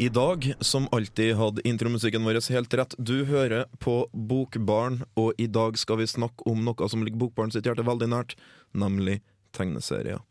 I 0.00 0.08
dag, 0.08 0.54
som 0.60 0.88
alltid, 0.92 1.34
hadde 1.36 1.60
intromusikken 1.68 2.24
vår 2.24 2.38
helt 2.54 2.74
rett. 2.74 2.94
Du 2.96 3.24
hører 3.28 3.66
på 3.84 4.06
Bokbarn, 4.16 5.02
og 5.12 5.34
i 5.36 5.44
dag 5.46 5.76
skal 5.76 5.98
vi 6.00 6.06
snakke 6.08 6.46
om 6.48 6.62
noe 6.64 6.88
som 6.88 7.02
ligger 7.04 7.20
Bokbarn 7.20 7.52
sitt 7.52 7.68
hjerte 7.68 7.84
veldig 7.84 8.08
nært, 8.08 8.32
nemlig 8.72 9.18
tegneserier. 9.52 10.22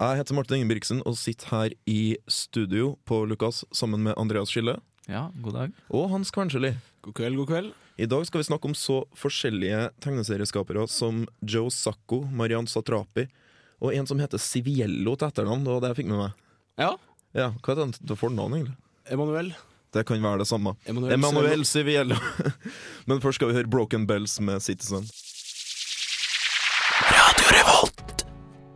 Jeg 0.00 0.16
heter 0.16 0.38
Martin 0.38 0.62
Ingebrigtsen 0.62 1.02
og 1.04 1.18
sitter 1.20 1.52
her 1.52 1.74
i 1.84 2.16
studio 2.24 2.94
på 3.04 3.20
Lukas 3.28 3.66
sammen 3.76 4.00
med 4.08 4.16
Andreas 4.16 4.48
Skille 4.48 4.78
Ja, 5.04 5.26
god 5.44 5.58
dag. 5.60 5.76
og 5.92 6.08
Hans 6.14 6.32
Kvarnsjeli. 6.32 6.72
God 7.04 7.18
kveld, 7.20 7.36
god 7.36 7.52
kveld. 7.52 7.72
I 8.00 8.08
dag 8.08 8.24
skal 8.26 8.40
vi 8.40 8.48
snakke 8.48 8.70
om 8.70 8.74
så 8.74 9.02
forskjellige 9.12 9.90
tegneserieskapere 10.00 10.88
som 10.88 11.26
Joe 11.44 11.68
Sacco, 11.68 12.22
Mariann 12.32 12.64
Satrapi 12.66 13.28
og 13.76 13.92
en 13.92 14.08
som 14.08 14.24
heter 14.24 14.40
Siviello 14.40 15.18
til 15.20 15.28
etternavn. 15.28 15.68
Det 15.68 15.76
var 15.76 15.84
det 15.84 15.92
jeg 15.92 16.00
fikk 16.00 16.14
med 16.14 16.22
meg. 16.24 16.46
Ja, 16.80 16.94
Ja, 17.36 17.50
Hva 17.64 17.72
er 17.72 17.86
det 17.86 18.00
til 18.06 18.16
fornavn, 18.16 18.52
egentlig? 18.56 18.78
Emanuel. 19.10 19.52
Det 19.92 20.06
kan 20.08 20.22
være 20.22 20.40
det 20.40 20.48
samme. 20.48 20.74
Emanuel, 20.88 21.12
Emanuel 21.12 21.64
Civiello. 21.68 22.16
Men 23.06 23.20
først 23.20 23.40
skal 23.40 23.50
vi 23.50 23.58
høre 23.58 23.68
Broken 23.68 24.06
Bells 24.06 24.38
med 24.40 24.62
Citizen. 24.64 25.04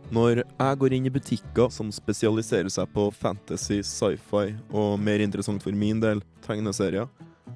Når 0.07 0.39
jeg 0.39 0.77
går 0.79 0.93
inn 0.95 1.07
i 1.09 1.11
butikker 1.11 1.71
som 1.73 1.89
spesialiserer 1.91 2.69
seg 2.71 2.87
på 2.93 3.09
fantasy, 3.11 3.81
sci-fi 3.83 4.53
og 4.71 4.95
mer 5.03 5.19
interessant 5.19 5.63
for 5.63 5.75
min 5.75 5.99
del, 5.99 6.21
tegneserier, 6.45 7.09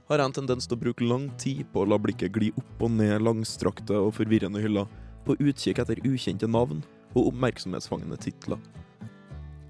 har 0.10 0.20
jeg 0.20 0.28
en 0.28 0.36
tendens 0.36 0.68
til 0.68 0.76
å 0.76 0.82
bruke 0.82 1.08
lang 1.08 1.30
tid 1.40 1.64
på 1.72 1.86
å 1.86 1.88
la 1.88 1.96
blikket 2.02 2.36
gli 2.36 2.50
opp 2.60 2.84
og 2.84 2.92
ned 2.98 3.24
langstrakte 3.24 3.96
og 3.96 4.12
forvirrende 4.18 4.60
hyller, 4.60 4.90
på 5.24 5.38
utkikk 5.40 5.80
etter 5.80 6.02
ukjente 6.04 6.50
navn 6.50 6.82
og 7.14 7.30
oppmerksomhetsfangende 7.30 8.20
titler. 8.20 8.60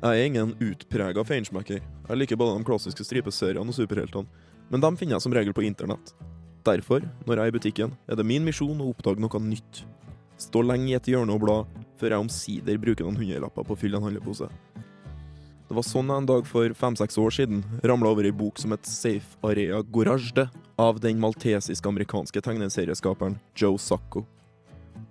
Jeg 0.01 0.17
er 0.17 0.25
ingen 0.25 0.55
utprega 0.57 1.21
feinschmecker. 1.21 1.77
Jeg 1.77 2.17
liker 2.17 2.37
både 2.41 2.57
de 2.57 2.65
klassiske 2.65 3.03
stripeseriene 3.05 3.69
og 3.69 3.75
superheltene, 3.77 4.25
men 4.73 4.81
dem 4.81 4.95
finner 4.97 5.19
jeg 5.19 5.25
som 5.27 5.33
regel 5.35 5.53
på 5.53 5.61
internett. 5.67 6.15
Derfor, 6.65 7.03
når 7.27 7.37
jeg 7.37 7.43
er 7.43 7.51
i 7.51 7.53
butikken, 7.53 7.91
er 8.09 8.17
det 8.17 8.25
min 8.25 8.41
misjon 8.41 8.81
å 8.81 8.87
oppdage 8.89 9.21
noe 9.21 9.41
nytt. 9.45 9.83
Stå 10.41 10.63
lenge 10.65 10.89
i 10.89 10.95
et 10.97 11.09
hjørne 11.11 11.35
og 11.35 11.43
bla, 11.43 11.57
før 12.01 12.15
jeg 12.15 12.25
omsider 12.25 12.79
bruker 12.81 13.05
noen 13.05 13.19
hundrelapper 13.21 13.67
på 13.67 13.75
å 13.75 13.77
fylle 13.77 13.99
en 13.99 14.07
handlepose. 14.07 14.49
Det 15.69 15.77
var 15.77 15.85
sånn 15.85 16.09
jeg 16.09 16.23
en 16.23 16.31
dag 16.31 16.49
for 16.49 16.73
fem-seks 16.81 17.21
år 17.21 17.37
siden 17.37 17.61
ramla 17.85 18.09
over 18.15 18.25
ei 18.25 18.33
bok 18.33 18.57
som 18.59 18.73
het 18.73 18.89
Safe 18.89 19.37
Area 19.45 19.83
Gorajde, 19.85 20.47
av 20.81 20.97
den 21.03 21.21
maltesisk-amerikanske 21.21 22.41
tegneserieskaperen 22.41 23.37
Joe 23.53 23.77
Sacco. 23.77 24.25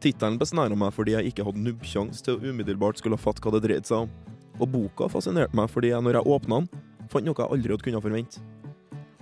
Tittelen 0.03 0.41
besnæra 0.41 0.75
meg 0.75 0.91
fordi 0.99 1.15
jeg 1.15 1.31
ikke 1.31 1.47
hadde 1.47 1.63
nubbsjanse 1.63 2.27
til 2.27 2.37
å 2.37 2.51
umiddelbart 2.51 2.99
skulle 2.99 3.21
fatte 3.23 3.47
hva 3.47 3.55
det 3.55 3.63
dreide 3.69 3.87
seg 3.87 4.09
om. 4.09 4.13
Og 4.61 4.69
boka 4.69 5.09
fascinerte 5.09 5.57
meg 5.57 5.71
fordi 5.73 5.95
jeg, 5.95 6.05
når 6.05 6.21
jeg 6.21 6.33
åpna 6.37 6.61
den, 6.61 6.69
fant 7.11 7.27
noe 7.27 7.39
jeg 7.39 7.57
aldri 7.57 7.75
hadde 7.75 7.87
kunnet 7.87 8.05
forvente. 8.05 8.43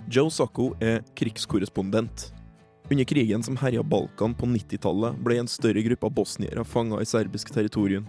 Joe 0.09 0.31
Sacco 0.33 0.71
er 0.81 1.03
krigskorrespondent. 1.17 2.31
Under 2.89 3.05
krigen 3.05 3.43
som 3.45 3.57
herja 3.61 3.83
Balkan 3.85 4.33
på 4.33 4.47
90-tallet, 4.49 5.19
ble 5.21 5.37
en 5.37 5.49
større 5.49 5.83
gruppe 5.85 6.09
av 6.09 6.15
bosniere 6.17 6.63
fanga 6.65 6.97
i 7.01 7.05
serbisk 7.05 7.51
territorium. 7.53 8.07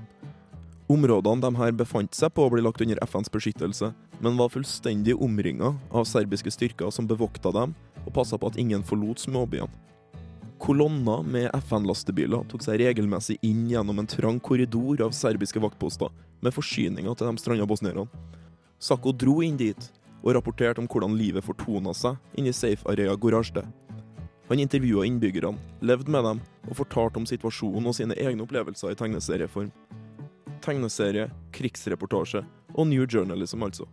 Områdene 0.91 1.45
de 1.45 1.51
her 1.61 1.75
befant 1.77 2.17
seg 2.17 2.33
på, 2.35 2.47
ble 2.51 2.65
lagt 2.65 2.81
under 2.83 2.99
FNs 3.05 3.29
beskyttelse, 3.31 3.93
men 4.25 4.41
var 4.41 4.51
fullstendig 4.51 5.15
omringa 5.21 5.75
av 5.93 6.09
serbiske 6.09 6.51
styrker 6.51 6.91
som 6.91 7.07
bevokta 7.07 7.53
dem 7.55 7.77
og 8.07 8.15
passa 8.17 8.41
på 8.41 8.49
at 8.49 8.59
ingen 8.59 8.83
forlot 8.83 9.21
småbyene. 9.21 9.69
Kolonner 10.61 11.23
med 11.25 11.47
FN-lastebiler 11.57 12.43
tok 12.51 12.65
seg 12.65 12.81
regelmessig 12.83 13.39
inn 13.47 13.63
gjennom 13.71 14.01
en 14.01 14.09
trang 14.09 14.41
korridor 14.45 15.01
av 15.07 15.15
serbiske 15.17 15.61
vaktposter 15.63 16.11
med 16.41 16.55
forsyninger 16.55 17.17
til 17.17 17.29
de 17.29 17.43
stranda 17.43 17.67
bosnierne. 17.69 18.07
Sakko 18.81 19.13
dro 19.13 19.41
inn 19.45 19.59
dit 19.61 19.91
og 20.23 20.35
rapporterte 20.37 20.81
om 20.83 20.89
hvordan 20.89 21.17
livet 21.17 21.45
fortona 21.45 21.93
seg 21.97 22.17
inni 22.39 22.53
Safe 22.57 22.87
Area 22.89 23.15
Gorajde. 23.17 23.65
Han 24.51 24.59
intervjua 24.59 25.05
innbyggerne, 25.07 25.59
levde 25.81 26.11
med 26.11 26.25
dem 26.27 26.41
og 26.67 26.77
fortalte 26.81 27.21
om 27.21 27.27
situasjonen 27.29 27.87
og 27.87 27.95
sine 27.95 28.17
egne 28.19 28.43
opplevelser 28.43 28.91
i 28.91 28.99
tegneserieform. 28.99 29.71
Tegneserie, 30.65 31.29
krigsreportasje 31.55 32.43
og 32.75 32.89
new 32.91 33.07
journalism, 33.07 33.63
altså. 33.63 33.87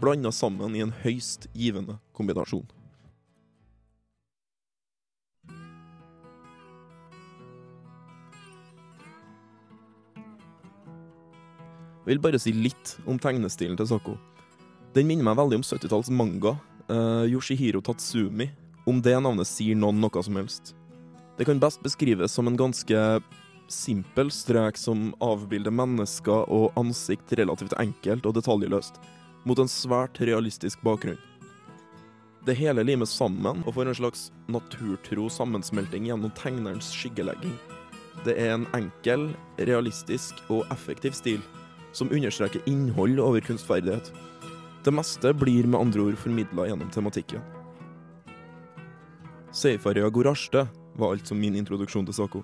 Blanda 0.00 0.30
sammen 0.32 0.76
i 0.76 0.82
en 0.84 0.94
høyst 1.02 1.48
givende 1.54 1.98
kombinasjon. 2.14 2.66
Jeg 12.04 12.18
vil 12.18 12.20
bare 12.20 12.36
si 12.36 12.52
litt 12.52 12.98
om 13.08 13.16
tegnestilen 13.16 13.78
til 13.80 13.86
Sako. 13.88 14.18
Den 14.92 15.06
minner 15.08 15.24
meg 15.24 15.38
veldig 15.38 15.62
om 15.62 15.62
70-talls 15.64 16.10
manga. 16.12 16.58
uh, 16.92 17.24
Yoshihiro 17.24 17.80
Tatsumi. 17.80 18.50
Om 18.84 19.00
det 19.00 19.14
navnet 19.16 19.48
sier 19.48 19.74
noen 19.74 20.02
noe 20.02 20.22
som 20.22 20.36
helst. 20.36 20.74
Det 21.38 21.46
kan 21.48 21.58
best 21.58 21.80
beskrives 21.82 22.32
som 22.32 22.46
en 22.46 22.58
ganske 22.60 23.22
simpel 23.72 24.30
strek 24.30 24.76
som 24.76 25.14
avbilder 25.24 25.72
mennesker 25.72 26.44
og 26.52 26.76
ansikt 26.76 27.32
relativt 27.40 27.72
enkelt 27.80 28.26
og 28.26 28.36
detaljløst, 28.36 29.00
mot 29.48 29.58
en 29.58 29.72
svært 29.72 30.20
realistisk 30.20 30.84
bakgrunn. 30.84 31.18
Det 32.44 32.52
hele 32.60 32.84
limes 32.84 33.16
sammen 33.16 33.64
og 33.64 33.78
får 33.78 33.88
en 33.88 34.00
slags 34.02 34.28
naturtro 34.52 35.30
sammensmelting 35.32 36.12
gjennom 36.12 36.36
tegnerens 36.36 36.92
skyggelegging. 36.92 37.56
Det 38.28 38.36
er 38.36 38.58
en 38.58 38.68
enkel, 38.76 39.30
realistisk 39.56 40.44
og 40.52 40.68
effektiv 40.68 41.16
stil 41.16 41.40
som 41.94 42.10
understreker 42.10 42.62
innhold 42.66 43.20
over 43.22 43.40
kunstferdighet. 43.40 44.12
Det 44.84 44.92
meste 44.92 45.32
blir 45.34 45.64
med 45.64 45.80
andre 45.80 46.02
ord 46.10 46.18
formidla 46.18 46.66
gjennom 46.68 46.90
tematikken. 46.90 47.40
Seifaria 49.54 50.10
Gorasjte 50.10 50.66
var 50.98 51.14
altså 51.14 51.34
min 51.38 51.56
introduksjon 51.56 52.06
til 52.08 52.16
Sako. 52.16 52.42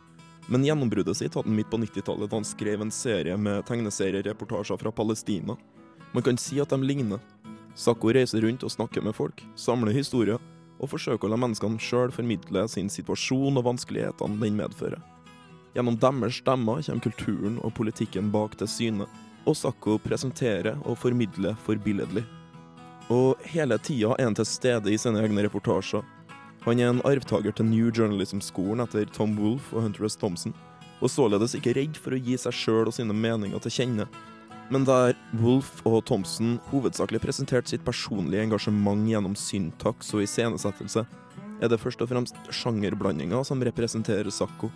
Men 0.51 0.65
gjennombruddet 0.65 1.19
sitt 1.19 1.35
hadde 1.35 1.51
han 1.51 1.59
midt 1.59 1.71
på 1.71 1.79
90-tallet 1.83 2.31
da 2.31 2.39
han 2.39 2.47
skrev 2.47 2.83
en 2.83 2.95
serie 2.95 3.37
med 3.37 3.67
tegneseriereportasjer 3.69 4.79
fra 4.81 4.93
Palestina. 4.95 5.57
Man 6.15 6.25
kan 6.27 6.39
si 6.39 6.61
at 6.63 6.71
de 6.71 6.79
ligner. 6.83 7.21
Sako 7.75 8.15
reiser 8.15 8.43
rundt 8.47 8.65
og 8.67 8.73
snakker 8.73 9.03
med 9.03 9.15
folk, 9.15 9.43
samler 9.59 9.95
historier, 9.95 10.41
og 10.81 10.91
forsøker 10.95 11.29
å 11.29 11.35
la 11.35 11.39
menneskene 11.39 11.83
sjøl 11.83 12.13
formidle 12.15 12.65
sin 12.73 12.89
situasjon 12.91 13.59
og 13.61 13.67
vanskelighetene 13.67 14.41
den 14.41 14.57
medfører. 14.59 15.03
Gjennom 15.75 15.99
deres 16.03 16.41
stemmer 16.41 16.83
kommer 16.83 17.05
kulturen 17.05 17.59
og 17.63 17.75
politikken 17.77 18.31
bak 18.35 18.57
til 18.59 18.71
syne, 18.71 19.07
og 19.49 19.57
Sakko 19.57 19.99
presenterer 20.03 20.79
og 20.85 20.99
formidler 21.01 21.57
forbilledlig. 21.65 22.25
Og 23.11 23.41
hele 23.51 23.79
tida 23.83 24.15
er 24.19 24.29
han 24.29 24.37
til 24.39 24.47
stede 24.47 24.93
i 24.93 24.99
sine 25.01 25.23
egne 25.23 25.45
reportasjer. 25.47 26.05
Han 26.67 26.79
er 26.79 26.91
en 26.93 27.05
arvtaker 27.09 27.55
til 27.57 27.67
New 27.67 27.89
Journalism-skolen 27.89 28.85
etter 28.85 29.09
Tom 29.11 29.33
Wolfe 29.41 29.75
og 29.75 29.87
Hunter 29.87 30.07
S. 30.07 30.19
Thompson, 30.21 30.55
og 31.01 31.11
således 31.11 31.57
ikke 31.57 31.73
redd 31.79 31.97
for 31.97 32.15
å 32.15 32.21
gi 32.21 32.37
seg 32.39 32.55
sjøl 32.55 32.91
og 32.91 32.95
sine 32.95 33.17
meninger 33.17 33.63
til 33.65 33.75
kjenne. 33.79 34.07
Men 34.71 34.85
der 34.87 35.17
Wolfe 35.41 35.83
og 35.89 36.05
Thompson 36.07 36.59
hovedsakelig 36.71 37.23
presenterte 37.25 37.73
sitt 37.73 37.87
personlige 37.87 38.45
engasjement 38.45 39.09
gjennom 39.09 39.35
syntaks 39.35 40.13
og 40.15 40.23
iscenesettelse, 40.27 41.07
er 41.61 41.69
det 41.69 41.81
først 41.81 42.05
og 42.05 42.13
fremst 42.13 42.39
sjangerblandinger 42.55 43.43
som 43.45 43.65
representerer 43.65 44.31
Sacco. 44.33 44.71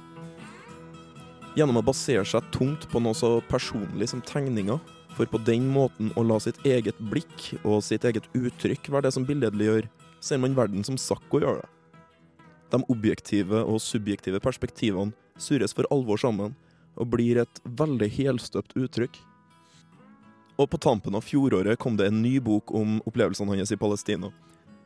Gjennom 1.55 1.79
å 1.79 1.85
basere 1.87 2.25
seg 2.27 2.47
tungt 2.51 2.89
på 2.91 2.99
noe 2.99 3.15
så 3.15 3.37
personlig 3.47 4.09
som 4.11 4.23
tegninger, 4.27 4.81
for 5.15 5.31
på 5.31 5.39
den 5.47 5.69
måten 5.71 6.09
å 6.19 6.25
la 6.27 6.41
sitt 6.43 6.57
eget 6.67 6.99
blikk 6.99 7.53
og 7.63 7.85
sitt 7.87 8.03
eget 8.09 8.27
uttrykk 8.35 8.89
være 8.91 9.07
det 9.07 9.13
som 9.15 9.27
billedliggjør, 9.29 9.87
ser 10.19 10.41
man 10.43 10.57
verden 10.59 10.83
som 10.83 10.99
Sakko 10.99 11.39
gjør 11.39 11.61
det. 11.61 11.69
De 12.75 12.81
objektive 12.91 13.61
og 13.63 13.79
subjektive 13.79 14.41
perspektivene 14.43 15.15
surres 15.39 15.77
for 15.77 15.87
alvor 15.95 16.19
sammen, 16.19 16.57
og 16.99 17.11
blir 17.11 17.39
et 17.43 17.61
veldig 17.79 18.09
helstøpt 18.17 18.75
uttrykk. 18.79 19.15
Og 20.59 20.69
på 20.71 20.79
tampen 20.83 21.15
av 21.15 21.23
fjoråret 21.27 21.79
kom 21.79 21.95
det 21.99 22.09
en 22.11 22.23
ny 22.23 22.41
bok 22.43 22.75
om 22.75 23.01
opplevelsene 23.07 23.55
hans 23.59 23.75
i 23.75 23.79
Palestina. 23.79 24.33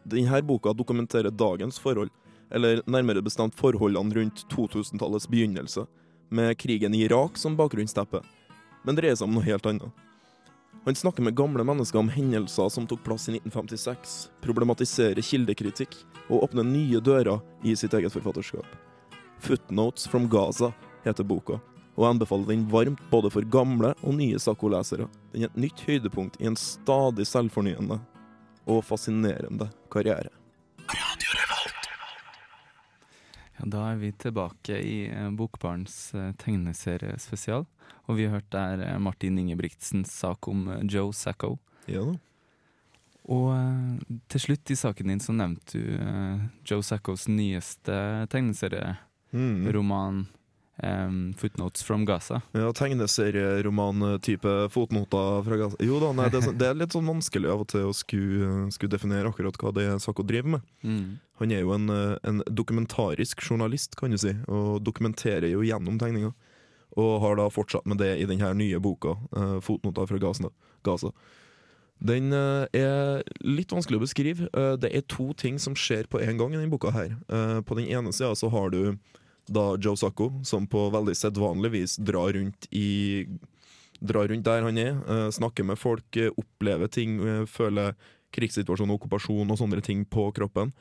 Denne 0.09 0.41
boka 0.45 0.73
dokumenterer 0.77 1.33
dagens 1.33 1.81
forhold, 1.81 2.13
eller 2.53 2.81
nærmere 2.89 3.25
bestemt 3.25 3.57
forholdene 3.57 4.17
rundt 4.17 4.45
2000-tallets 4.53 5.29
begynnelse, 5.29 5.85
med 6.29 6.59
krigen 6.59 6.95
i 6.95 7.03
Irak 7.07 7.39
som 7.39 7.57
bakgrunnsteppe, 7.57 8.21
men 8.85 8.97
dreier 8.99 9.17
seg 9.19 9.29
om 9.29 9.39
noe 9.39 9.47
helt 9.47 9.67
annet. 9.67 10.05
Han 10.85 10.95
snakker 10.95 11.23
med 11.23 11.37
gamle 11.37 11.65
mennesker 11.65 11.99
om 11.99 12.09
hendelser 12.09 12.69
som 12.73 12.87
tok 12.89 13.03
plass 13.05 13.27
i 13.29 13.35
1956, 13.37 14.15
problematiserer 14.41 15.25
kildekritikk 15.25 15.97
og 16.29 16.47
åpner 16.47 16.65
nye 16.65 17.01
dører 17.05 17.43
i 17.65 17.75
sitt 17.77 17.95
eget 17.95 18.15
forfatterskap. 18.15 18.67
'Footnotes 19.39 20.09
from 20.09 20.29
Gaza' 20.29 20.73
heter 21.05 21.25
boka, 21.25 21.61
og 21.97 22.05
jeg 22.05 22.11
anbefaler 22.15 22.47
den 22.47 22.67
varmt 22.71 23.03
både 23.11 23.31
for 23.31 23.43
gamle 23.43 23.95
og 24.03 24.15
nye 24.15 24.39
Sakko-lesere. 24.39 25.09
Den 25.33 25.43
er 25.43 25.51
et 25.51 25.61
nytt 25.61 25.85
høydepunkt 25.87 26.41
i 26.41 26.47
en 26.47 26.57
stadig 26.57 27.27
selvfornyende 27.27 28.01
og 28.67 28.85
fascinerende 28.85 29.71
karriere. 29.91 30.38
Ja, 33.59 33.67
da 33.67 33.83
er 33.93 33.99
vi 34.01 34.13
tilbake 34.13 34.79
i 34.79 35.09
eh, 35.11 35.31
Bokbarns 35.35 36.15
eh, 36.15 36.31
tegneseriespesial. 36.39 37.67
Og 38.09 38.17
vi 38.17 38.27
har 38.29 38.39
hørt 38.39 38.51
der 38.55 38.85
eh, 38.87 38.99
Martin 39.03 39.39
Ingebrigtsens 39.41 40.13
sak 40.15 40.49
om 40.49 40.69
Joe 40.89 41.13
Sacco. 41.13 41.57
Ja 41.91 42.05
da. 42.07 42.17
Og 43.29 43.53
til 44.33 44.41
slutt 44.41 44.71
i 44.73 44.77
saken 44.79 45.11
din 45.13 45.21
så 45.21 45.35
nevnte 45.37 45.77
du 45.77 45.99
Joe 46.65 46.81
Saccos 46.87 47.27
nyeste 47.29 48.25
tegneserieroman, 48.33 50.23
Mm. 50.25 50.38
Eh, 50.83 51.11
'Footnotes 51.37 51.83
from 51.83 52.07
Gaza'. 52.07 52.41
Ja, 52.53 52.73
Tegneserieroman-type 52.73 54.69
fotnoter 54.71 55.43
fra 55.45 55.57
Gaza. 55.57 55.77
Jo 55.81 56.01
da, 56.01 56.13
nei, 56.13 56.29
det, 56.33 56.43
er, 56.43 56.53
det 56.59 56.69
er 56.69 56.79
litt 56.79 56.95
sånn 56.97 57.09
vanskelig 57.09 57.51
av 57.53 57.65
og 57.65 57.71
til 57.73 57.89
å 57.89 57.95
skulle, 57.97 58.69
skulle 58.75 58.95
definere 58.95 59.31
akkurat 59.31 59.59
hva 59.59 59.73
det 59.77 59.89
er 59.89 60.03
Sako 60.03 60.27
driver 60.27 60.59
med. 60.59 60.69
Mm. 60.83 61.19
Han 61.43 61.55
er 61.55 61.63
jo 61.63 61.75
en, 61.75 61.89
eh, 61.91 62.17
en 62.29 62.43
dokumentarisk 62.47 63.43
journalist, 63.43 63.97
kan 63.97 64.11
du 64.11 64.19
si, 64.19 64.35
og 64.49 64.83
dokumenterer 64.87 65.51
jo 65.53 65.67
gjennom 65.67 65.99
tegninga. 65.99 66.33
Og 66.99 67.21
har 67.23 67.37
da 67.39 67.51
fortsatt 67.53 67.87
med 67.87 68.01
det 68.03 68.17
i 68.19 68.27
denne 68.27 68.49
nye 68.59 68.79
boka, 68.83 69.19
uh, 69.37 69.61
'Fotnoter 69.61 70.09
fra 70.09 70.19
Gaza'. 70.19 70.51
Gaza. 70.83 71.13
Den 72.03 72.33
eh, 72.33 72.67
er 72.73 73.23
litt 73.43 73.71
vanskelig 73.75 73.99
å 73.99 74.07
beskrive. 74.07 74.49
Det 74.79 74.91
er 74.95 75.03
to 75.11 75.33
ting 75.35 75.59
som 75.59 75.75
skjer 75.75 76.07
på 76.07 76.21
en 76.23 76.39
gang 76.39 76.55
i 76.55 76.57
denne 76.57 76.71
boka. 76.71 76.91
her. 76.91 77.19
På 77.63 77.75
den 77.75 77.91
ene 77.91 78.13
sida 78.13 78.35
så 78.39 78.49
har 78.51 78.71
du 78.71 78.97
da 79.49 79.77
Joe 79.77 79.97
Sacco, 79.97 80.31
som 80.45 80.67
på 80.71 80.89
veldig 80.95 81.15
sedvanlig 81.17 81.71
vis 81.75 81.97
drar 81.97 82.33
rundt 82.37 82.69
i 82.71 83.27
Drar 83.99 84.29
rundt 84.31 84.45
der 84.47 84.63
han 84.63 84.79
er, 84.79 84.93
eh, 85.11 85.29
snakker 85.35 85.65
med 85.67 85.77
folk, 85.77 86.17
eh, 86.17 86.31
opplever 86.39 86.87
ting, 86.87 87.19
eh, 87.19 87.45
føler 87.51 87.97
krigssituasjon, 88.33 88.93
okkupasjon 88.95 89.51
og 89.51 89.59
sånne 89.59 89.83
ting 89.83 90.05
på 90.05 90.33
kroppen. 90.33 90.73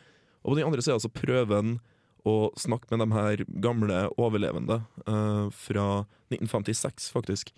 Og 0.46 0.54
på 0.54 0.56
den 0.60 0.68
andre 0.68 0.84
sida 0.84 1.00
så 1.02 1.10
prøver 1.10 1.56
han 1.56 1.80
å 2.24 2.54
snakke 2.54 2.92
med 2.92 3.00
de 3.00 3.16
her 3.16 3.38
gamle 3.60 4.12
overlevende 4.20 4.86
fra 5.52 6.06
1956, 6.30 7.10
faktisk. 7.10 7.52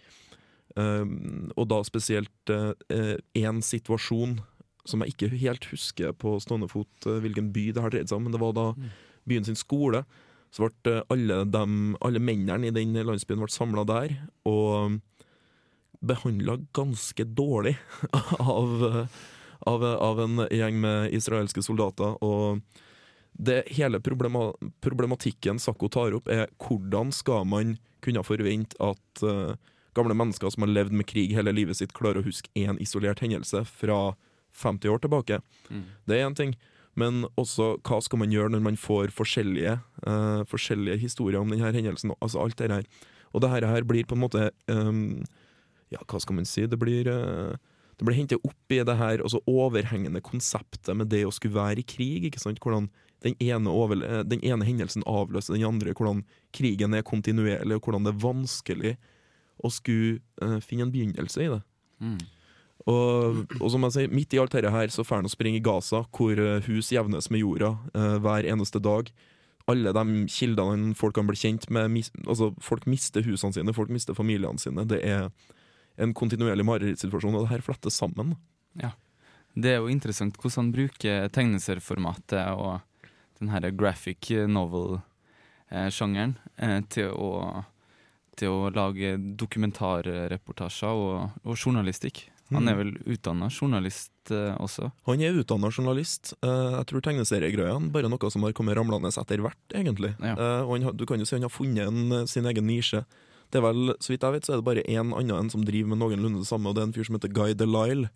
Og 0.78 1.68
da 1.68 1.82
spesielt 1.84 2.46
én 3.36 3.60
situasjon 3.60 4.40
som 4.86 5.02
jeg 5.02 5.14
ikke 5.14 5.40
helt 5.40 5.66
husker 5.74 6.14
på 6.14 6.40
stående 6.40 6.70
fot 6.70 6.88
hvilken 7.04 7.52
by 7.52 7.72
det 7.74 7.82
har 7.82 7.90
dreid 7.90 8.08
seg 8.08 8.16
om, 8.16 8.24
men 8.24 8.32
det 8.32 8.40
var 8.40 8.54
da 8.54 8.74
Mm. 8.74 8.90
byen 9.28 9.44
sin 9.46 9.56
skole. 9.56 10.06
Så 10.54 10.66
ble 10.66 10.96
eh, 10.98 11.06
alle, 11.14 11.44
dem, 11.46 11.96
alle 12.02 12.22
mennene 12.24 12.70
i 12.70 12.76
den 12.76 12.98
landsbyen 12.98 13.42
ble 13.44 13.52
samla 13.54 13.86
der, 13.90 14.16
og 14.50 15.00
behandla 16.00 16.58
ganske 16.76 17.26
dårlig 17.36 17.76
av, 18.40 18.86
av, 19.68 19.84
av 19.84 20.22
en 20.24 20.46
gjeng 20.48 20.80
med 20.80 21.16
israelske 21.16 21.64
soldater. 21.66 22.16
Og 22.24 22.62
det 23.40 23.66
hele 23.76 24.00
problema, 24.04 24.50
problematikken 24.84 25.60
Sakko 25.60 25.90
tar 25.92 26.16
opp, 26.18 26.32
er 26.32 26.48
hvordan 26.60 27.12
skal 27.16 27.46
man 27.48 27.78
kunne 28.04 28.24
forvente 28.24 28.80
at 28.84 29.24
uh, 29.28 29.56
gamle 29.98 30.16
mennesker 30.16 30.52
som 30.54 30.66
har 30.66 30.72
levd 30.72 30.96
med 30.96 31.08
krig 31.10 31.36
hele 31.36 31.54
livet 31.56 31.80
sitt, 31.80 31.94
klarer 31.96 32.22
å 32.22 32.28
huske 32.28 32.52
én 32.58 32.80
isolert 32.84 33.24
hendelse 33.24 33.66
fra 33.68 34.00
50 34.56 34.92
år 34.92 35.04
tilbake. 35.04 35.40
Mm. 35.70 35.86
Det 36.08 36.18
er 36.18 36.28
én 36.28 36.38
ting. 36.38 36.56
Men 37.00 37.24
også 37.40 37.78
hva 37.88 38.02
skal 38.04 38.22
man 38.22 38.34
gjøre 38.34 38.54
når 38.54 38.64
man 38.66 38.80
får 38.80 39.14
forskjellige, 39.16 39.78
uh, 40.04 40.44
forskjellige 40.50 41.00
historier 41.06 41.40
om 41.40 41.52
denne 41.52 41.72
hendelsen? 41.76 42.14
Altså 42.20 42.44
alt 42.44 42.60
det 42.60 42.72
her. 42.74 42.88
Og 43.34 43.44
det 43.44 43.52
her, 43.54 43.84
blir 43.88 44.08
på 44.10 44.18
en 44.18 44.26
måte 44.26 44.50
um, 44.68 45.22
Ja, 45.94 46.02
hva 46.06 46.20
skal 46.22 46.38
man 46.38 46.48
si? 46.50 46.68
Det 46.70 46.78
blir 46.82 47.08
uh, 47.10 47.56
blir 48.06 48.16
hentet 48.16 48.46
opp 48.48 48.72
i 48.72 48.80
det 48.86 48.96
her 48.96 49.20
altså 49.20 49.42
overhengende 49.50 50.22
konseptet 50.24 50.96
med 50.96 51.10
det 51.12 51.26
å 51.28 51.34
skulle 51.36 51.58
være 51.58 51.82
i 51.82 51.88
krig. 51.88 52.30
ikke 52.30 52.40
sant? 52.40 52.62
Hvordan 52.64 52.88
den 53.26 53.36
ene, 53.44 53.70
eh, 53.70 54.24
den 54.24 54.44
ene 54.44 54.66
hendelsen 54.66 55.04
avløser 55.04 55.56
den 55.56 55.68
andre. 55.68 55.94
Hvordan 55.94 56.24
krigen 56.56 56.94
er 56.94 57.04
kontinuerlig, 57.04 57.76
og 57.76 57.84
hvordan 57.84 58.06
det 58.06 58.14
er 58.14 58.24
vanskelig 58.24 58.98
å 59.60 59.70
skulle 59.70 60.22
uh, 60.42 60.60
finne 60.64 60.86
en 60.88 60.92
begynnelse 60.94 61.42
i 61.44 61.50
det. 61.52 61.60
Mm. 62.00 62.20
Og, 62.90 63.44
og 63.60 63.68
som 63.74 63.86
jeg 63.86 63.96
sier, 63.96 64.14
midt 64.14 64.34
i 64.34 64.40
alt 64.42 64.56
dette 64.56 64.72
her 64.74 64.94
så 64.94 65.06
får 65.06 65.22
han 65.22 65.30
å 65.30 65.32
springe 65.32 65.60
i 65.60 65.66
Gaza, 65.66 66.04
hvor 66.16 66.40
eh, 66.42 66.64
hus 66.70 66.90
jevnes 66.94 67.30
med 67.34 67.44
jorda 67.44 67.74
eh, 67.94 68.16
hver 68.24 68.48
eneste 68.50 68.82
dag. 68.82 69.12
Alle 69.70 69.94
de 69.94 70.24
kildene 70.32 70.96
folk 70.98 71.14
kan 71.20 71.28
bli 71.30 71.38
kjent 71.38 71.68
med 71.74 71.92
mis, 71.94 72.10
altså 72.26 72.50
Folk 72.64 72.88
mister 72.90 73.26
husene 73.28 73.54
sine, 73.54 73.76
folk 73.78 73.92
mister 73.94 74.18
familiene 74.18 74.62
sine. 74.62 74.88
Det 74.90 75.04
er 75.06 75.30
en 76.00 76.16
kontinuerlig 76.16 76.66
marerittsituasjon, 76.66 77.36
og 77.38 77.46
det 77.46 77.54
her 77.54 77.66
flettes 77.66 78.00
sammen. 78.00 78.34
Ja. 78.80 78.96
Det 79.60 79.74
er 79.74 79.82
jo 79.82 79.92
interessant 79.92 80.38
hvordan 80.40 80.64
han 80.64 80.74
bruker 80.74 81.30
tegneserieformatet 81.36 82.54
og 82.56 82.80
den 83.40 83.52
her 83.54 83.70
graphic 83.76 84.32
novel-sjangeren 84.50 86.38
eh, 86.58 86.80
til, 86.90 87.14
til 88.40 88.56
å 88.56 88.74
lage 88.74 89.18
dokumentarreportasjer 89.40 91.06
og, 91.06 91.40
og 91.44 91.56
journalistikk. 91.60 92.26
Han 92.56 92.70
er 92.70 92.78
vel 92.80 92.92
utdanna 93.06 93.50
journalist 93.54 94.32
eh, 94.34 94.56
også. 94.58 94.90
Han 95.06 95.22
er 95.22 95.38
utdanna 95.38 95.70
journalist. 95.70 96.34
Eh, 96.42 96.78
jeg 96.80 96.88
tror 96.90 97.04
tegneseriegreiene 97.06 97.92
bare 97.94 98.10
noe 98.10 98.32
som 98.34 98.46
har 98.46 98.56
kommet 98.58 98.78
ramlende 98.80 99.12
etter 99.14 99.44
hvert, 99.44 99.60
egentlig. 99.76 100.16
Ja. 100.18 100.34
Eh, 100.34 100.62
og 100.66 100.78
han, 100.78 100.98
du 100.98 101.06
kan 101.10 101.22
jo 101.22 101.28
si 101.30 101.38
han 101.38 101.46
har 101.46 101.54
funnet 101.54 101.86
en, 101.86 102.02
eh, 102.22 102.26
sin 102.30 102.50
egen 102.50 102.66
nisje. 102.70 103.04
Det 103.50 103.62
er 103.62 103.66
vel, 103.66 103.96
Så 104.00 104.14
vidt 104.14 104.26
jeg 104.26 104.34
vet, 104.34 104.46
så 104.46 104.54
er 104.54 104.62
det 104.62 104.68
bare 104.68 104.86
én 104.86 105.14
annen 105.14 105.38
enn 105.38 105.54
som 105.54 105.64
driver 105.66 105.94
med 105.94 106.02
noenlunde 106.02 106.42
det 106.42 106.50
samme, 106.50 106.70
og 106.70 106.78
det 106.78 106.84
er 106.84 106.90
en 106.90 106.94
fyr 106.94 107.08
som 107.08 107.18
heter 107.18 107.34
Guy 107.34 107.54
Delisle, 107.58 108.10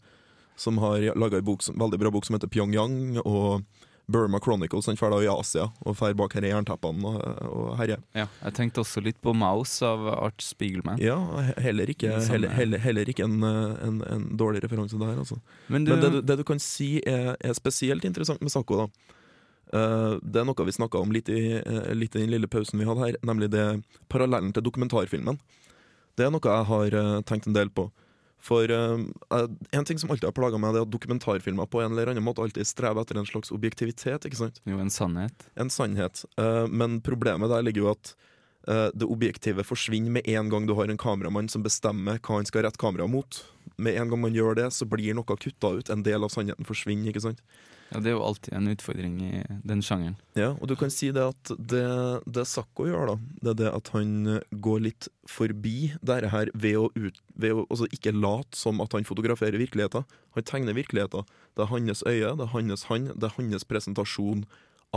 som 0.56 0.78
har 0.78 1.02
laga 1.18 1.40
en 1.42 1.48
bok, 1.48 1.66
veldig 1.66 2.00
bra 2.02 2.12
bok 2.14 2.26
som 2.28 2.38
heter 2.38 2.52
Pyongyang, 2.54 3.18
og 3.26 3.66
Burma 4.06 4.40
Chronicles. 4.44 4.86
Han 4.86 4.98
drar 5.00 5.24
i 5.24 5.30
Asia 5.32 5.70
og 5.86 5.96
drar 5.96 6.14
bak 6.20 6.34
her 6.36 6.44
i 6.44 6.52
jernteppene 6.52 7.08
og, 7.08 7.22
og 7.48 7.70
herjer. 7.80 8.02
Ja, 8.18 8.26
jeg 8.44 8.56
tenkte 8.58 8.84
også 8.84 9.04
litt 9.06 9.20
på 9.24 9.32
Mouse 9.38 9.86
av 9.88 10.04
Art 10.12 10.44
Spiegelman. 10.44 11.00
Ja, 11.00 11.16
heller 11.64 11.88
ikke, 11.90 12.18
heller, 12.28 12.52
heller, 12.52 12.84
heller 12.84 13.10
ikke 13.10 13.24
en, 13.24 13.40
en, 13.44 14.02
en 14.04 14.26
dårlig 14.38 14.64
referanse 14.66 15.00
der, 15.00 15.16
altså. 15.24 15.40
Men 15.72 15.88
du, 15.88 15.94
Men 15.96 16.04
det, 16.04 16.24
det 16.28 16.40
du 16.42 16.46
kan 16.48 16.60
si 16.60 16.98
er, 17.08 17.34
er 17.40 17.56
spesielt 17.58 18.04
interessant 18.06 18.44
med 18.44 18.52
Sakko, 18.52 18.84
da. 18.84 19.16
eh, 19.72 20.20
det 20.22 20.44
er 20.44 20.48
noe 20.52 20.68
vi 20.68 20.76
snakka 20.76 21.00
om 21.00 21.16
litt 21.16 21.32
i, 21.32 21.42
eh, 21.64 21.92
litt 21.96 22.16
i 22.16 22.26
den 22.26 22.36
lille 22.36 22.52
pausen 22.52 22.80
vi 22.84 22.88
hadde 22.90 23.08
her, 23.08 23.20
nemlig 23.24 23.52
det 23.56 23.68
parallellen 24.12 24.52
til 24.54 24.68
dokumentarfilmen. 24.68 25.40
Det 26.20 26.28
er 26.28 26.34
noe 26.36 26.44
jeg 26.44 26.70
har 26.70 27.00
eh, 27.00 27.22
tenkt 27.26 27.48
en 27.48 27.56
del 27.56 27.72
på. 27.74 27.88
For 28.44 28.72
eh, 28.72 28.98
en 29.72 29.86
ting 29.86 30.00
som 30.00 30.12
alltid 30.12 30.28
har 30.28 30.36
plaga 30.36 30.60
meg, 30.60 30.76
det 30.76 30.82
er 30.82 30.88
at 30.88 30.92
dokumentarfilmer 30.92 31.70
på 31.72 31.80
en 31.80 31.94
eller 31.94 32.12
annen 32.12 32.26
måte 32.26 32.44
alltid 32.44 32.68
strever 32.68 33.06
etter 33.06 33.22
en 33.22 33.30
slags 33.30 33.54
objektivitet. 33.56 34.28
ikke 34.28 34.42
sant? 34.42 34.60
jo, 34.68 34.80
en 34.84 34.92
sannhet. 34.92 35.48
En 35.56 35.72
sannhet. 35.72 36.26
Uh, 36.36 36.68
men 36.68 37.00
problemet 37.06 37.52
der 37.54 37.64
ligger 37.64 37.86
jo 37.86 37.92
at 37.94 38.12
uh, 38.68 38.90
det 38.92 39.08
objektive 39.08 39.64
forsvinner 39.64 40.20
med 40.20 40.28
en 40.28 40.52
gang 40.52 40.68
du 40.68 40.76
har 40.76 40.92
en 40.92 41.00
kameramann 41.00 41.48
som 41.48 41.64
bestemmer 41.64 42.20
hva 42.20 42.42
han 42.42 42.50
skal 42.50 42.68
rette 42.68 42.82
kameraet 42.84 43.16
mot. 43.16 43.40
Med 43.80 43.96
en 43.96 44.12
gang 44.12 44.26
man 44.26 44.36
gjør 44.36 44.60
det, 44.60 44.68
så 44.76 44.90
blir 44.92 45.16
noe 45.16 45.40
kutta 45.40 45.78
ut. 45.80 45.94
En 45.94 46.04
del 46.04 46.28
av 46.28 46.36
sannheten 46.36 46.68
forsvinner. 46.68 47.14
ikke 47.14 47.24
sant? 47.24 47.40
Ja, 47.94 48.00
det 48.02 48.10
er 48.10 48.16
jo 48.18 48.24
alltid 48.26 48.54
en 48.58 48.68
utfordring 48.72 49.16
i 49.22 49.44
den 49.70 49.84
sjangeren. 49.86 50.16
Ja, 50.40 50.48
og 50.58 50.66
du 50.68 50.74
kan 50.80 50.90
si 50.94 51.12
det 51.14 51.22
at 51.22 51.52
det, 51.60 51.84
det 52.26 52.46
Sakko 52.50 52.88
gjør, 52.90 53.12
da, 53.12 53.16
det 53.46 53.52
er 53.54 53.60
det 53.62 53.70
at 53.78 53.92
han 53.94 54.16
går 54.66 54.82
litt 54.88 55.08
forbi 55.30 55.92
dette 56.02 56.32
her 56.34 56.50
ved 56.58 56.80
å, 56.80 56.88
ut, 56.98 57.22
ved 57.38 57.54
å 57.54 57.68
altså 57.70 57.86
ikke 57.94 58.16
late 58.18 58.58
som 58.58 58.82
at 58.82 58.96
han 58.98 59.06
fotograferer 59.06 59.60
virkeligheten. 59.62 60.08
Han 60.34 60.44
tegner 60.50 60.74
virkeligheten. 60.74 61.28
Det 61.54 61.68
er 61.68 61.70
hans 61.70 62.02
øye, 62.10 62.34
det 62.40 62.48
er 62.48 62.54
hans 62.56 62.88
hånd, 62.90 63.14
det 63.14 63.30
er 63.30 63.38
hans 63.38 63.64
presentasjon 63.70 64.46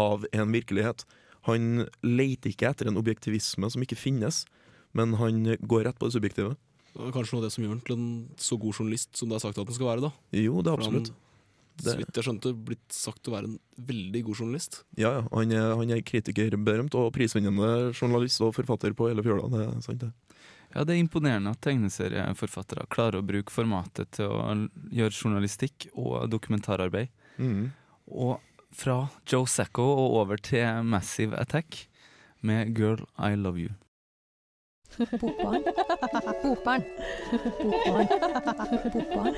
av 0.00 0.24
en 0.32 0.52
virkelighet. 0.56 1.04
Han 1.50 1.84
leter 2.02 2.50
ikke 2.54 2.70
etter 2.72 2.88
en 2.90 2.96
objektivisme 2.98 3.68
som 3.70 3.84
ikke 3.84 3.98
finnes, 4.00 4.46
men 4.96 5.12
han 5.20 5.44
går 5.68 5.84
rett 5.90 6.00
på 6.00 6.08
det 6.08 6.16
subjektive. 6.16 6.56
Det 6.96 7.04
er 7.04 7.12
kanskje 7.12 7.36
noe 7.36 7.42
av 7.42 7.46
det 7.50 7.52
som 7.52 7.64
gjør 7.66 7.74
han 7.74 7.84
til 7.84 7.94
en 7.98 8.08
så 8.40 8.56
god 8.56 8.72
journalist 8.80 9.18
som 9.20 9.28
det 9.28 9.36
er 9.36 9.42
sagt 9.44 9.58
at 9.60 9.68
han 9.68 9.76
skal 9.76 9.90
være. 9.92 10.06
da. 10.08 10.10
Jo, 10.32 10.62
det 10.64 10.72
er 10.72 10.80
For 10.80 10.88
han- 10.88 10.96
absolutt. 11.04 11.12
Det- 11.76 11.92
Så 11.92 11.96
vidt 11.98 12.14
jeg 12.16 12.24
skjønte, 12.24 12.52
blitt 12.64 12.88
sagt 12.92 13.28
å 13.28 13.32
være 13.34 13.44
en 13.50 13.58
veldig 13.78 14.22
god 14.24 14.36
journalist. 14.40 14.82
Ja, 14.96 15.10
ja. 15.20 15.22
Han 15.32 15.52
er, 15.52 15.74
han 15.76 15.90
er 15.90 16.00
kritikerberømt 16.00 16.94
og 16.96 17.12
prisvinnende 17.12 17.92
journalist 17.92 18.40
og 18.40 18.54
forfatter 18.56 18.94
på 18.96 19.08
hele 19.10 19.22
fjøla. 19.22 19.50
Det 19.52 19.60
er 19.66 19.80
sant, 19.84 19.98
det. 20.00 20.12
Ja, 20.74 20.84
det 20.84 20.96
er 20.96 21.02
imponerende 21.04 21.50
at 21.52 21.60
tegneserieforfattere 21.64 22.86
klarer 22.88 23.20
å 23.20 23.26
bruke 23.26 23.52
formatet 23.52 24.10
til 24.16 24.26
å 24.28 24.68
gjøre 24.92 25.12
journalistikk 25.14 25.86
og 25.94 26.28
dokumentararbeid. 26.32 27.08
Mm. 27.38 27.70
Og 28.08 28.40
fra 28.72 29.08
Joe 29.28 29.46
Sacco 29.46 29.84
og 29.84 30.16
over 30.22 30.36
til 30.36 30.82
Massive 30.84 31.36
Attack 31.38 31.86
med 32.42 32.76
Girl 32.76 33.04
I 33.18 33.34
Love 33.36 33.58
You. 33.60 33.70
Bokbarn. 34.96 35.64
Bokbarn. 36.42 36.84
Bokbarn. 37.60 38.08
Bokbarn. 38.92 39.34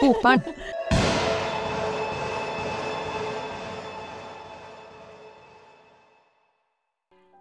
Bokbarn. 0.00 0.42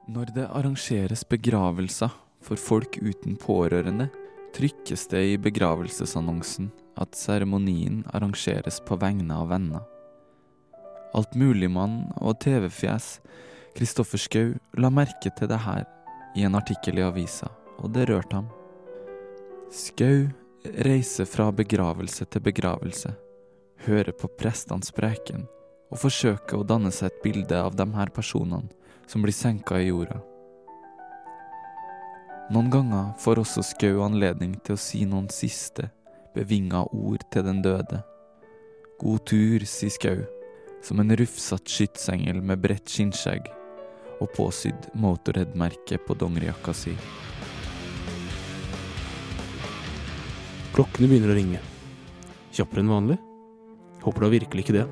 Når 0.09 0.31
det 0.33 0.47
arrangeres 0.49 1.21
begravelser, 1.29 2.09
for 2.41 2.57
folk 2.57 2.97
uten 2.97 3.35
pårørende, 3.37 4.07
trykkes 4.55 5.05
det 5.11 5.21
i 5.29 5.37
begravelsesannonsen 5.37 6.71
at 6.97 7.13
seremonien 7.15 8.01
arrangeres 8.09 8.79
på 8.81 8.97
vegne 8.97 9.37
av 9.37 9.51
venner. 9.53 9.83
Altmuligmann 11.13 12.15
og 12.17 12.39
TV-fjes 12.41 13.19
Kristoffer 13.77 14.17
Schou 14.17 14.55
la 14.81 14.89
merke 14.89 15.29
til 15.37 15.51
det 15.51 15.61
her 15.67 15.85
i 16.35 16.47
en 16.47 16.57
artikkel 16.57 16.97
i 16.97 17.05
avisa, 17.05 17.51
og 17.77 17.93
det 17.93 18.09
rørte 18.09 18.41
ham. 18.41 18.49
Skau 19.71 20.31
reiser 20.81 21.29
fra 21.29 21.51
begravelse 21.53 22.25
til 22.25 22.41
begravelse, 22.41 23.13
hører 23.85 24.17
på 24.17 24.33
prestenes 24.39 24.89
preken 24.97 25.45
og 25.91 26.01
forsøker 26.01 26.57
å 26.57 26.67
danne 26.67 26.89
seg 26.95 27.11
et 27.11 27.23
bilde 27.23 27.57
av 27.69 27.77
de 27.77 27.85
her 27.93 28.09
personene 28.15 28.80
som 29.07 29.23
blir 29.23 29.35
senka 29.35 29.79
i 29.79 29.87
jorda. 29.89 30.19
Noen 32.51 32.67
ganger 32.73 33.13
får 33.23 33.39
også 33.39 33.63
Skau 33.63 34.01
anledning 34.03 34.57
til 34.65 34.75
å 34.75 34.81
si 34.81 35.05
noen 35.07 35.29
siste, 35.31 35.87
bevinga 36.35 36.83
ord 36.91 37.23
til 37.31 37.45
den 37.47 37.61
døde. 37.63 38.01
God 38.99 39.23
tur, 39.29 39.63
sier 39.63 39.93
Skau, 39.93 40.25
som 40.83 40.99
en 40.99 41.15
rufsatt 41.15 41.71
skytsengel 41.71 42.41
med 42.43 42.59
bredt 42.63 42.91
skinnskjegg 42.91 43.47
og 44.21 44.33
påsydd 44.35 44.91
Motorhead-merke 44.99 45.97
på 46.05 46.17
dongerijakka 46.19 46.75
si. 46.75 46.95
Klokkene 50.75 51.09
begynner 51.09 51.33
å 51.33 51.37
ringe. 51.39 51.61
Kjappere 52.51 52.83
enn 52.83 52.91
vanlig? 52.91 53.17
Håper 54.03 54.25
da 54.25 54.33
virkelig 54.35 54.65
ikke 54.65 54.77
det. 54.81 54.85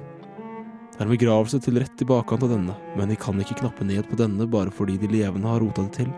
Det 0.99 1.05
er 1.05 1.07
en 1.07 1.15
begravelse 1.15 1.61
til 1.63 1.77
rett 1.79 2.01
i 2.03 2.05
bakkant 2.09 2.41
av 2.43 2.49
denne, 2.51 2.73
men 2.99 3.07
de 3.07 3.15
kan 3.15 3.37
ikke 3.39 3.61
knappe 3.61 3.85
ned 3.87 4.03
på 4.09 4.17
denne 4.19 4.43
bare 4.51 4.73
fordi 4.75 4.97
de 4.99 5.07
levende 5.07 5.47
har 5.47 5.63
rota 5.63 5.85
det 5.85 6.01
til. 6.01 6.09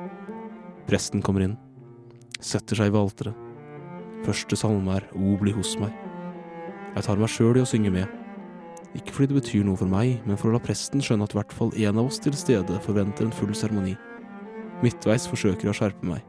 Presten 0.88 1.22
kommer 1.22 1.46
inn, 1.46 1.54
setter 2.42 2.80
seg 2.80 2.90
ved 2.90 2.98
alteret. 3.04 3.38
Første 4.26 4.58
salme 4.58 4.96
er 4.98 5.06
O 5.14 5.36
bli 5.38 5.54
hos 5.54 5.76
meg. 5.78 5.94
Jeg 6.96 7.06
tar 7.06 7.22
meg 7.22 7.30
sjøl 7.30 7.62
i 7.62 7.62
å 7.62 7.70
synge 7.70 7.94
med. 7.94 8.10
Ikke 8.98 9.14
fordi 9.14 9.30
det 9.30 9.40
betyr 9.44 9.70
noe 9.70 9.78
for 9.78 9.94
meg, 9.94 10.18
men 10.26 10.42
for 10.42 10.50
å 10.50 10.58
la 10.58 10.66
presten 10.66 11.06
skjønne 11.06 11.30
at 11.30 11.38
i 11.38 11.44
hvert 11.44 11.58
fall 11.62 11.78
en 11.78 12.02
av 12.02 12.10
oss 12.10 12.18
til 12.26 12.34
stede 12.34 12.82
forventer 12.82 13.30
en 13.30 13.38
full 13.38 13.54
seremoni. 13.54 13.94
Midtveis 14.82 15.30
forsøker 15.30 15.70
jeg 15.70 15.76
å 15.76 15.78
skjerpe 15.78 16.10
meg. 16.10 16.26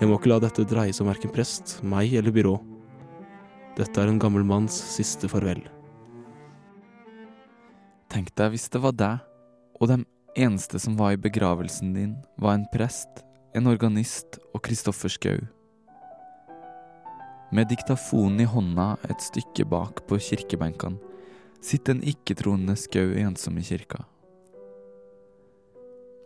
Jeg 0.00 0.08
må 0.08 0.16
ikke 0.16 0.32
la 0.32 0.40
dette 0.40 0.64
dreie 0.64 0.96
seg 0.96 1.04
om 1.04 1.12
verken 1.12 1.36
prest, 1.36 1.82
meg 1.84 2.16
eller 2.16 2.32
byrå. 2.32 2.56
Dette 3.76 4.00
er 4.00 4.08
en 4.08 4.24
gammel 4.24 4.48
manns 4.56 4.86
siste 4.96 5.28
farvel. 5.28 5.68
Tenk 8.08 8.32
deg 8.40 8.54
hvis 8.54 8.70
det 8.72 8.80
var 8.80 8.96
deg, 8.96 9.24
og 9.80 9.90
de 9.90 9.98
eneste 10.38 10.80
som 10.80 10.96
var 10.96 11.12
i 11.14 11.20
begravelsen 11.20 11.92
din, 11.92 12.16
var 12.40 12.56
en 12.56 12.66
prest, 12.72 13.24
en 13.56 13.68
organist 13.68 14.40
og 14.54 14.62
Kristoffer 14.64 15.12
Schou. 15.12 15.44
Med 17.52 17.68
diktafonen 17.70 18.42
i 18.44 18.48
hånda 18.48 18.94
et 19.08 19.22
stykke 19.24 19.64
bak 19.68 20.02
på 20.08 20.18
kirkebenkene 20.20 21.00
sitter 21.64 21.96
en 21.96 22.04
ikke-troende 22.06 22.76
Skau 22.78 23.14
ensom 23.18 23.56
i 23.58 23.64
kirka. 23.66 24.04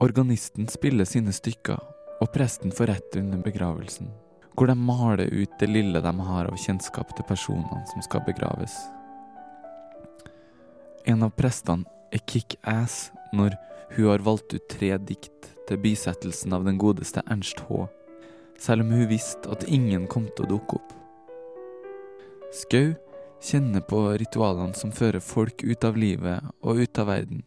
Organisten 0.03 0.67
spiller 0.69 1.07
sine 1.07 1.33
stykker, 1.33 1.79
og 2.23 2.33
presten 2.35 2.75
får 2.75 2.91
rett 2.91 3.17
under 3.19 3.39
begravelsen, 3.43 4.11
hvor 4.55 4.69
de 4.71 4.77
maler 4.79 5.31
ut 5.31 5.55
det 5.61 5.71
lille 5.71 6.03
de 6.03 6.13
har 6.27 6.51
av 6.51 6.59
kjennskap 6.59 7.15
til 7.17 7.27
personene 7.27 7.83
som 7.91 8.03
skal 8.05 8.27
begraves. 8.27 8.75
En 11.09 11.25
av 11.27 11.33
prestene 11.35 11.89
er 12.15 12.23
kick-ass 12.29 13.11
når 13.35 13.57
hun 13.97 14.09
har 14.09 14.23
valgt 14.25 14.55
ut 14.55 14.69
tre 14.71 14.95
dikt 15.03 15.51
til 15.69 15.81
bisettelsen 15.83 16.55
av 16.55 16.67
den 16.69 16.79
godeste 16.81 17.25
Ernst 17.27 17.65
H., 17.67 17.87
selv 18.63 18.85
om 18.85 18.93
hun 18.95 19.09
visste 19.11 19.51
at 19.51 19.67
ingen 19.67 20.07
kom 20.07 20.29
til 20.31 20.47
å 20.47 20.53
dukke 20.55 20.79
opp. 20.79 20.93
Skau 22.55 22.93
kjenner 23.43 23.83
på 23.83 24.05
ritualene 24.21 24.77
som 24.79 24.93
fører 24.95 25.25
folk 25.25 25.65
ut 25.65 25.85
av 25.89 25.99
livet 25.99 26.53
og 26.63 26.85
ut 26.85 27.01
av 27.03 27.11
verden. 27.11 27.43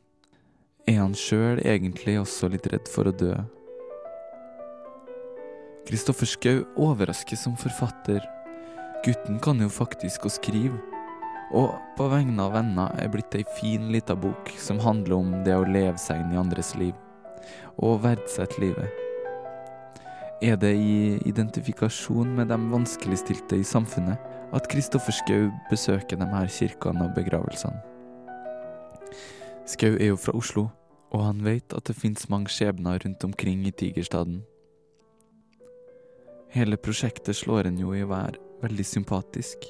Er 0.85 0.99
han 0.99 1.15
sjøl 1.17 1.61
egentlig 1.63 2.17
også 2.19 2.49
litt 2.51 2.67
redd 2.69 2.89
for 2.91 3.07
å 3.07 3.15
dø? 3.15 3.37
Kristoffer 5.85 6.27
Schou 6.27 6.65
overrasker 6.81 7.39
som 7.39 7.55
forfatter. 7.61 8.19
Gutten 9.05 9.39
kan 9.39 9.61
jo 9.61 9.69
faktisk 9.69 10.25
å 10.25 10.33
skrive. 10.33 10.81
Og 11.53 11.75
på 11.97 12.07
vegne 12.09 12.41
av 12.41 12.55
venner 12.55 12.93
er 12.97 13.11
blitt 13.13 13.35
ei 13.37 13.43
fin 13.59 13.91
lita 13.93 14.15
bok 14.17 14.49
som 14.57 14.81
handler 14.81 15.17
om 15.19 15.33
det 15.45 15.53
å 15.53 15.67
leve 15.67 15.97
seg 16.01 16.23
inn 16.23 16.33
i 16.33 16.39
andres 16.41 16.73
liv, 16.79 16.95
og 17.77 18.01
verdsette 18.05 18.61
livet. 18.63 19.01
Er 20.43 20.57
det 20.59 20.73
i 20.75 21.19
identifikasjon 21.29 22.33
med 22.35 22.49
de 22.51 22.57
vanskeligstilte 22.71 23.59
i 23.61 23.67
samfunnet 23.67 24.33
at 24.55 24.67
Kristoffer 24.71 25.15
Schou 25.15 25.51
besøker 25.69 26.19
de 26.19 26.27
her 26.33 26.49
kirkene 26.51 27.05
og 27.05 27.13
begravelsene? 27.15 27.79
Skau 29.65 29.95
er 29.95 30.11
jo 30.11 30.19
fra 30.19 30.35
Oslo, 30.37 30.67
og 31.13 31.23
han 31.23 31.39
vet 31.45 31.73
at 31.73 31.87
det 31.87 31.95
fins 31.97 32.27
mange 32.29 32.51
skjebner 32.53 32.99
rundt 33.01 33.23
omkring 33.25 33.63
i 33.65 33.73
Tigerstaden. 33.73 34.43
Hele 36.53 36.77
prosjektet 36.77 37.37
slår 37.39 37.71
en 37.71 37.79
jo 37.81 37.95
i 37.95 38.03
vær 38.05 38.37
veldig 38.61 38.85
sympatisk. 38.85 39.65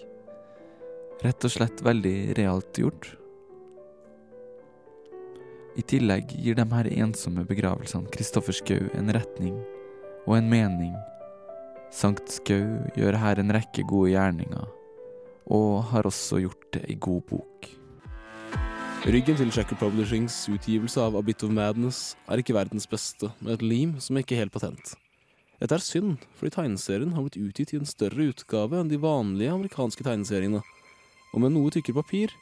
Rett 1.24 1.46
og 1.48 1.52
slett 1.54 1.80
veldig 1.86 2.36
realt 2.36 2.76
gjort. 2.76 3.08
I 5.76 5.84
tillegg 5.84 6.34
gir 6.40 6.58
de 6.60 6.66
her 6.72 6.90
ensomme 6.92 7.46
begravelsene 7.48 8.12
Kristoffer 8.12 8.56
Schou 8.56 8.90
en 8.96 9.12
retning 9.16 9.56
og 10.26 10.38
en 10.38 10.50
mening. 10.52 10.94
Sankt 11.96 12.32
Skau 12.34 12.82
gjør 12.98 13.16
her 13.22 13.40
en 13.40 13.54
rekke 13.56 13.86
gode 13.88 14.12
gjerninger, 14.12 14.68
og 15.56 15.72
har 15.94 16.08
også 16.10 16.42
gjort 16.44 16.68
det 16.76 16.84
i 16.92 16.98
god 17.00 17.24
bok. 17.30 17.70
Ryggen 19.06 19.38
til 19.38 19.52
Checker 19.54 19.78
Publishings 19.80 20.34
utgivelse 20.50 21.00
av 21.00 21.16
A 21.16 21.22
Bit 21.24 21.46
of 21.46 21.54
Madness 21.54 22.16
er 22.28 22.42
ikke 22.42 22.58
verdens 22.58 22.90
beste, 22.90 23.30
med 23.40 23.56
et 23.56 23.64
lim 23.64 23.96
som 24.02 24.18
er 24.18 24.26
ikke 24.26 24.40
helt 24.40 24.56
patent. 24.56 24.96
Dette 25.62 25.78
er 25.78 25.84
synd, 25.86 26.24
fordi 26.36 26.56
tegneserien 26.58 27.14
har 27.16 27.24
blitt 27.24 27.40
utgitt 27.40 27.72
i 27.72 27.80
en 27.80 27.88
større 27.88 28.32
utgave 28.34 28.82
enn 28.82 28.90
de 28.92 29.00
vanlige 29.00 29.54
amerikanske 29.54 30.04
tegneseriene, 30.04 30.64
og 31.36 31.44
med 31.44 31.51
noe 31.51 31.74
tykkere 31.74 32.00
papir, 32.00 32.34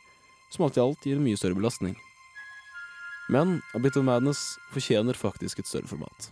som 0.54 0.68
alt 0.68 0.78
i 0.78 0.84
alt 0.84 1.06
gir 1.08 1.18
en 1.18 1.26
mye 1.26 1.40
større 1.40 1.58
belastning. 1.58 1.98
Men 3.34 3.58
A 3.74 3.82
Bit 3.82 3.98
of 3.98 4.06
Madness 4.06 4.60
fortjener 4.74 5.18
faktisk 5.18 5.64
et 5.64 5.70
større 5.70 5.90
format. 5.90 6.30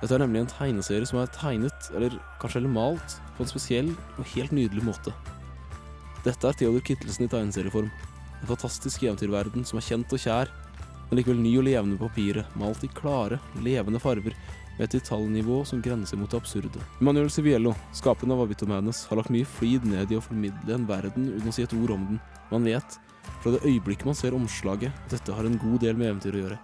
Dette 0.00 0.16
er 0.16 0.24
nemlig 0.24 0.42
en 0.42 0.50
tegneserie 0.50 1.06
som 1.08 1.20
er 1.20 1.30
tegnet, 1.32 1.90
eller 1.96 2.16
kanskje 2.40 2.60
heller 2.60 2.72
malt, 2.72 3.18
på 3.36 3.44
en 3.44 3.50
spesiell 3.50 3.92
og 4.16 4.26
helt 4.34 4.52
nydelig 4.54 4.84
måte. 4.84 5.12
Dette 6.24 6.48
er 6.48 6.56
Theodor 6.56 6.84
Kittelsen 6.84 7.26
i 7.26 7.30
tegneserieform. 7.32 7.90
En 8.40 8.50
fantastisk 8.50 9.04
eventyrverden 9.04 9.64
som 9.68 9.80
er 9.80 9.86
kjent 9.86 10.12
og 10.12 10.20
kjær, 10.20 10.52
men 11.08 11.18
likevel 11.18 11.40
ny 11.40 11.54
og 11.60 11.66
levende 11.68 11.98
på 12.00 12.08
papiret, 12.08 12.56
malt 12.60 12.84
i 12.84 12.92
klare, 12.96 13.40
levende 13.64 14.00
farver, 14.00 14.36
med 14.76 14.86
et 14.86 14.96
detaljnivå 14.98 15.62
som 15.68 15.82
grenser 15.82 16.18
mot 16.18 16.30
det 16.30 16.40
absurde. 16.40 16.82
Manuel 17.04 17.30
Civiello, 17.30 17.74
skaperen 17.94 18.34
av 18.34 18.42
Abito 18.44 18.66
Madness, 18.66 19.04
har 19.10 19.20
lagt 19.20 19.32
mye 19.34 19.46
flid 19.46 19.86
ned 19.88 20.12
i 20.12 20.18
å 20.18 20.22
formidle 20.24 20.76
en 20.76 20.86
verden 20.88 21.30
uten 21.36 21.50
å 21.50 21.54
si 21.54 21.64
et 21.64 21.76
ord 21.76 21.94
om 21.94 22.06
den. 22.10 22.22
Man 22.50 22.66
vet, 22.66 22.98
fra 23.42 23.54
det 23.54 23.64
øyeblikket 23.64 24.08
man 24.08 24.18
ser 24.18 24.36
omslaget, 24.36 24.94
at 25.06 25.18
dette 25.18 25.34
har 25.36 25.46
en 25.46 25.60
god 25.62 25.80
del 25.84 25.98
med 25.98 26.10
eventyr 26.12 26.38
å 26.38 26.42
gjøre. 26.44 26.62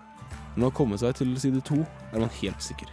Når 0.55 0.59
man 0.59 0.67
har 0.67 0.79
kommet 0.81 1.02
seg 1.02 1.14
til 1.21 1.37
side 1.38 1.62
to, 1.67 1.83
er 2.11 2.19
man 2.19 2.33
helt 2.40 2.64
sikker. 2.64 2.90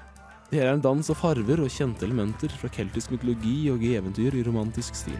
Det 0.47 0.61
hele 0.61 0.69
er 0.69 0.77
en 0.77 0.83
dans 0.85 1.09
av 1.11 1.17
farver 1.19 1.59
og 1.59 1.73
kjente 1.73 2.05
elementer 2.07 2.53
fra 2.55 2.69
keltisk 2.71 3.11
mytologi 3.11 3.57
og 3.73 3.83
eventyr 3.83 4.37
i 4.37 4.45
romantisk 4.47 4.95
stil. 4.95 5.17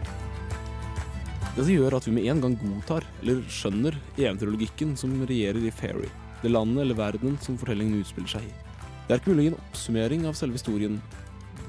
Dette 1.58 1.74
gjør 1.74 1.98
at 1.98 2.06
vi 2.06 2.14
med 2.14 2.28
en 2.30 2.40
gang 2.44 2.54
godtar, 2.60 3.04
eller 3.20 3.42
skjønner, 3.50 3.98
eventyrlogikken 4.14 4.94
som 4.96 5.18
regjerer 5.26 5.66
i 5.66 5.74
Fairy, 5.74 6.08
det 6.44 6.54
landet 6.54 6.84
eller 6.84 6.96
verdenen 6.96 7.36
som 7.42 7.58
fortellingen 7.58 7.98
utspiller 7.98 8.38
seg 8.38 8.46
i. 8.46 8.67
Det 9.08 9.14
er 9.14 9.22
ikke 9.22 9.32
mulig 9.32 9.40
å 9.40 9.46
gi 9.46 9.50
en 9.54 9.62
oppsummering 9.62 10.24
av 10.28 10.34
selve 10.36 10.58
historien. 10.58 10.98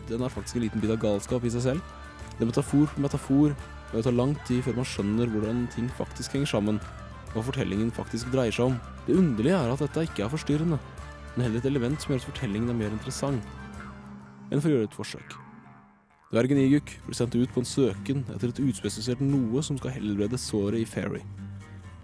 Den 0.10 0.26
er 0.26 0.32
faktisk 0.34 0.58
en 0.58 0.66
liten 0.66 0.82
bit 0.84 0.92
av 0.92 0.98
galskap 1.00 1.46
i 1.48 1.52
seg 1.54 1.62
selv. 1.64 1.92
Det 2.34 2.44
er 2.44 2.50
metafor 2.50 2.90
på 2.92 3.04
metafor, 3.06 3.54
og 3.54 3.94
det 3.96 4.02
tar 4.04 4.16
lang 4.18 4.34
tid 4.44 4.66
før 4.66 4.76
man 4.82 4.88
skjønner 4.92 5.30
hvordan 5.32 5.62
ting 5.72 5.88
faktisk 5.96 6.36
henger 6.36 6.50
sammen, 6.52 6.82
hva 7.32 7.44
fortellingen 7.48 7.94
faktisk 7.96 8.28
dreier 8.34 8.52
seg 8.52 8.74
om. 8.74 8.76
Det 9.06 9.16
underlige 9.16 9.56
er 9.56 9.72
at 9.72 9.84
dette 9.86 10.04
ikke 10.10 10.26
er 10.26 10.34
forstyrrende, 10.34 10.80
men 11.36 11.46
heller 11.46 11.62
et 11.62 11.70
element 11.70 12.02
som 12.04 12.12
gjør 12.12 12.20
at 12.26 12.28
fortellingen 12.28 12.74
er 12.74 12.78
mer 12.82 12.98
interessant 12.98 13.56
enn 14.50 14.60
for 14.60 14.68
å 14.68 14.74
gjøre 14.74 14.90
et 14.90 14.98
forsøk. 14.98 15.38
Dvergen 16.34 16.60
Iguk 16.60 16.92
blir 17.06 17.18
sendt 17.18 17.38
ut 17.38 17.54
på 17.54 17.64
en 17.64 17.70
søken 17.70 18.26
etter 18.34 18.52
et 18.52 18.60
utspesifisert 18.66 19.22
noe 19.24 19.64
som 19.64 19.78
skal 19.80 19.96
helbrede 19.96 20.42
såret 20.42 20.82
i 20.82 20.90
Fairy. 20.90 21.24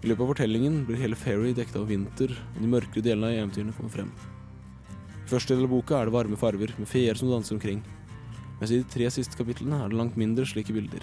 I 0.00 0.08
løpet 0.08 0.22
av 0.22 0.32
fortellingen 0.32 0.80
blir 0.88 1.02
hele 1.02 1.18
Fairy 1.18 1.52
dekket 1.58 1.76
av 1.82 1.90
vinter, 1.90 2.32
og 2.54 2.62
de 2.62 2.72
mørkere 2.72 3.04
delene 3.04 3.34
av 3.34 3.42
eventyrene 3.42 3.76
kommer 3.76 3.92
frem. 3.92 4.14
I 5.26 5.30
første 5.32 5.56
del 5.56 5.64
av 5.66 5.72
boka 5.74 5.96
er 5.98 6.06
det 6.06 6.14
varme 6.14 6.36
farver, 6.38 6.70
med 6.78 6.86
feer 6.86 7.18
som 7.18 7.32
danser 7.32 7.56
omkring. 7.56 7.80
Mens 8.60 8.70
i 8.70 8.76
de 8.78 8.86
tre 8.86 9.08
siste 9.10 9.34
kapitlene 9.34 9.80
er 9.82 9.90
det 9.90 9.98
langt 9.98 10.14
mindre 10.14 10.44
slike 10.46 10.70
bilder, 10.70 11.02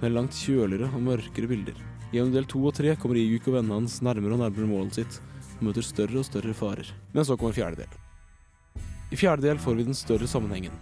men 0.00 0.16
langt 0.16 0.34
kjøligere 0.34 0.88
og 0.90 1.04
mørkere 1.06 1.46
bilder. 1.46 1.76
Gjennom 2.10 2.32
del 2.34 2.48
to 2.50 2.58
og 2.66 2.74
tre 2.74 2.96
kommer 2.98 3.20
Iguk 3.20 3.46
og 3.46 3.60
vennene 3.60 3.78
hans 3.78 4.00
nærmere 4.02 4.34
og 4.34 4.42
nærmere 4.42 4.66
målet 4.66 4.98
sitt, 4.98 5.20
og 5.60 5.68
møter 5.68 5.86
større 5.86 6.18
og 6.18 6.26
større 6.26 6.56
farer. 6.58 6.90
Men 7.14 7.28
så 7.28 7.36
kommer 7.38 7.54
fjerde 7.54 7.84
del. 7.84 8.82
I 9.14 9.20
fjerde 9.20 9.46
del 9.46 9.62
får 9.62 9.78
vi 9.78 9.86
den 9.86 9.98
større 10.00 10.26
sammenhengen. 10.26 10.74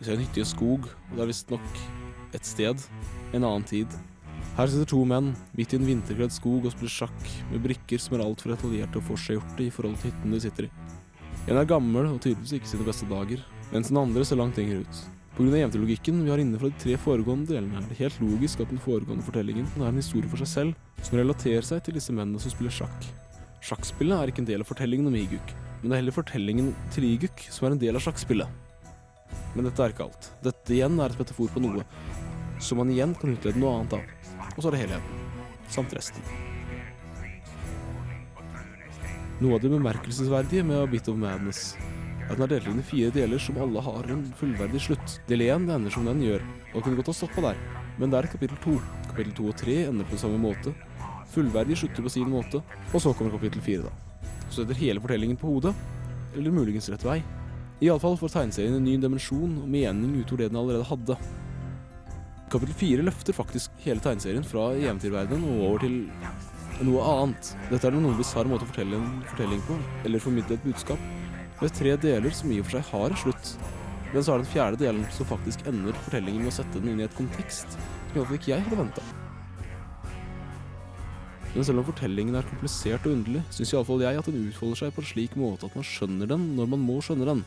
Vi 0.00 0.08
ser 0.08 0.18
en 0.18 0.24
hytte 0.26 0.42
i 0.42 0.42
en 0.42 0.50
skog, 0.50 0.90
og 0.90 1.14
det 1.14 1.22
er 1.22 1.30
visstnok 1.30 1.80
et 2.34 2.50
sted, 2.50 2.82
en 3.30 3.46
annen 3.46 3.68
tid. 3.70 3.94
Her 4.58 4.72
sitter 4.72 4.90
to 4.90 5.04
menn 5.06 5.36
midt 5.54 5.70
i 5.70 5.78
en 5.78 5.86
vinterkledd 5.86 6.34
skog 6.34 6.66
og 6.66 6.74
spiller 6.74 6.96
sjakk 6.98 7.30
med 7.52 7.62
brikker 7.62 8.02
som 8.02 8.18
er 8.18 8.26
altfor 8.26 8.56
detaljerte 8.56 8.98
og 8.98 9.06
forseggjorte 9.12 9.68
i 9.68 9.70
forhold 9.70 10.02
til 10.02 10.10
hytten 10.10 10.34
de 10.34 10.42
sitter 10.42 10.66
i. 10.66 10.72
En 11.44 11.58
er 11.60 11.66
gammel 11.68 12.06
og 12.08 12.22
tydeligvis 12.24 12.54
ikke 12.56 12.70
sine 12.70 12.86
beste 12.86 13.06
dager, 13.10 13.42
mens 13.68 13.90
den 13.90 13.98
andre 14.00 14.24
ser 14.24 14.38
langt 14.40 14.56
yngre 14.62 14.80
ut. 14.80 15.00
Pga. 15.34 15.50
eventyr-logikken 15.50 16.22
vi 16.22 16.30
har 16.30 16.40
inne 16.40 16.60
fra 16.60 16.70
de 16.70 16.78
tre 16.80 16.94
foregående 16.96 17.50
delene, 17.50 17.76
er 17.76 17.88
det 17.90 17.98
helt 17.98 18.20
logisk 18.22 18.62
at 18.62 18.70
den 18.70 18.80
foregående 18.80 19.26
fortellingen 19.26 19.66
er 19.80 19.90
en 19.90 19.98
historie 20.00 20.30
for 20.30 20.40
seg 20.40 20.48
selv, 20.48 20.78
som 21.02 21.18
relaterer 21.18 21.66
seg 21.66 21.82
til 21.84 21.98
disse 21.98 22.14
mennene 22.14 22.40
som 22.40 22.54
spiller 22.54 22.72
sjakk. 22.72 23.10
Sjakkspillet 23.64 24.16
er 24.16 24.32
ikke 24.32 24.44
en 24.44 24.48
del 24.48 24.64
av 24.64 24.70
fortellingen 24.70 25.10
om 25.10 25.18
Iguk, 25.18 25.52
men 25.82 25.90
det 25.90 25.98
er 25.98 26.02
heller 26.04 26.16
fortellingen 26.16 26.72
til 26.94 27.10
Iguk 27.10 27.44
som 27.50 27.68
er 27.68 27.76
en 27.76 27.82
del 27.82 27.98
av 27.98 28.06
sjakkspillet. 28.06 28.48
Men 29.52 29.68
dette 29.68 29.84
er 29.84 29.92
ikke 29.92 30.08
alt. 30.08 30.32
Dette 30.48 30.78
igjen 30.78 30.96
er 30.96 31.12
et 31.12 31.20
metafor 31.20 31.52
på 31.52 31.66
noe, 31.66 31.84
som 32.62 32.80
man 32.80 32.94
igjen 32.94 33.12
kan 33.20 33.36
utlede 33.36 33.60
noe 33.60 33.82
annet 33.82 33.98
av. 34.00 34.50
Og 34.54 34.62
så 34.62 34.70
er 34.70 34.78
det 34.78 34.84
helheten. 34.86 35.24
Samt 35.74 35.96
resten. 35.98 36.53
Noe 39.42 39.56
av 39.56 39.64
det 39.64 39.70
bemerkelsesverdige 39.72 40.62
med 40.62 40.78
A 40.78 40.86
Bit 40.86 41.08
of 41.10 41.16
Madness 41.18 41.72
er 41.74 42.30
at 42.30 42.38
den 42.38 42.44
er 42.46 42.52
delt 42.52 42.68
inn 42.70 42.78
i 42.78 42.84
fire 42.86 43.10
deler 43.12 43.40
som 43.42 43.56
alle 43.58 43.82
har 43.82 44.06
en 44.14 44.22
fullverdig 44.38 44.80
slutt. 44.80 45.16
Del 45.26 45.42
1 45.42 45.66
ender 45.74 45.92
som 45.92 46.06
den 46.06 46.22
gjør, 46.22 46.44
og 46.70 46.84
kunne 46.84 47.00
godt 47.00 47.10
ha 47.10 47.16
stoppa 47.18 47.42
der, 47.48 47.58
men 47.98 48.12
det 48.12 48.20
er 48.20 48.30
kapittel 48.30 48.60
2. 48.62 48.76
Kapittel 49.10 49.34
2 49.40 49.48
og 49.50 49.58
3 49.64 49.76
ender 49.88 50.08
på 50.08 50.20
samme 50.22 50.38
måte. 50.40 50.72
Fullverdig 51.34 51.80
slutter 51.82 52.06
på 52.06 52.14
sin 52.14 52.30
måte, 52.30 52.62
og 52.92 53.02
så 53.02 53.12
kommer 53.12 53.34
kapittel 53.34 53.64
4, 53.66 53.88
da. 53.88 54.30
Så 54.46 54.62
setter 54.62 54.78
hele 54.78 55.02
fortellingen 55.02 55.40
på 55.40 55.50
hodet, 55.50 55.74
eller 56.38 56.54
muligens 56.54 56.88
rett 56.94 57.04
vei. 57.04 57.18
Iallfall 57.82 58.16
får 58.20 58.36
tegneserien 58.36 58.78
en 58.78 58.86
ny 58.86 58.96
dimensjon 59.02 59.58
og 59.64 59.68
mening 59.68 60.14
utover 60.20 60.44
det 60.44 60.52
den 60.54 60.62
allerede 60.62 60.86
hadde. 60.88 61.18
Kapittel 62.54 62.78
4 62.86 63.10
løfter 63.10 63.34
faktisk 63.34 63.74
hele 63.82 63.98
tegneserien 63.98 64.46
fra 64.46 64.70
eventyrverdenen 64.78 65.56
og 65.56 65.72
over 65.72 65.88
til 65.88 66.04
noe 66.82 67.04
annet. 67.06 67.52
Dette 67.70 67.86
er 67.86 67.94
en 67.94 68.02
noe 68.02 68.18
bisarr 68.18 68.48
måte 68.50 68.66
å 68.66 68.70
fortelle 68.70 68.98
en 68.98 69.22
fortelling 69.30 69.62
på, 69.68 69.78
eller 70.04 70.22
formidle 70.22 70.58
et 70.58 70.66
budskap. 70.66 71.00
Er 71.62 71.70
tre 71.72 71.94
deler 72.00 72.34
som 72.34 72.50
i 72.50 72.58
og 72.60 72.66
for 72.66 72.76
seg 72.76 72.88
har 72.90 73.12
en 73.12 73.20
slutt, 73.20 73.52
men 74.12 74.22
så 74.22 74.34
er 74.34 74.40
det 74.40 74.44
den 74.44 74.52
fjerde 74.52 74.80
delen 74.82 75.04
som 75.14 75.28
faktisk 75.30 75.62
ender 75.70 75.96
fortellingen 76.04 76.44
med 76.44 76.52
å 76.52 76.56
sette 76.58 76.80
den 76.80 76.92
inn 76.92 77.02
i 77.02 77.06
et 77.06 77.16
kontekst 77.18 77.76
som 77.76 78.18
iallfall 78.18 78.38
ikke 78.38 78.52
jeg 78.52 78.66
hadde 78.66 78.78
venta. 78.78 79.04
Men 81.54 81.66
selv 81.66 81.82
om 81.82 81.86
fortellingen 81.86 82.38
er 82.38 82.46
komplisert 82.48 83.06
og 83.06 83.14
underlig, 83.14 83.44
syns 83.54 83.72
iallfall 83.74 84.02
jeg 84.02 84.18
at 84.18 84.30
den 84.30 84.48
utfolder 84.48 84.80
seg 84.82 84.94
på 84.94 85.02
en 85.02 85.10
slik 85.10 85.36
måte 85.38 85.68
at 85.68 85.76
man 85.78 85.86
skjønner 85.86 86.30
den 86.30 86.48
når 86.58 86.72
man 86.74 86.82
må 86.82 86.98
skjønne 87.02 87.28
den. 87.30 87.44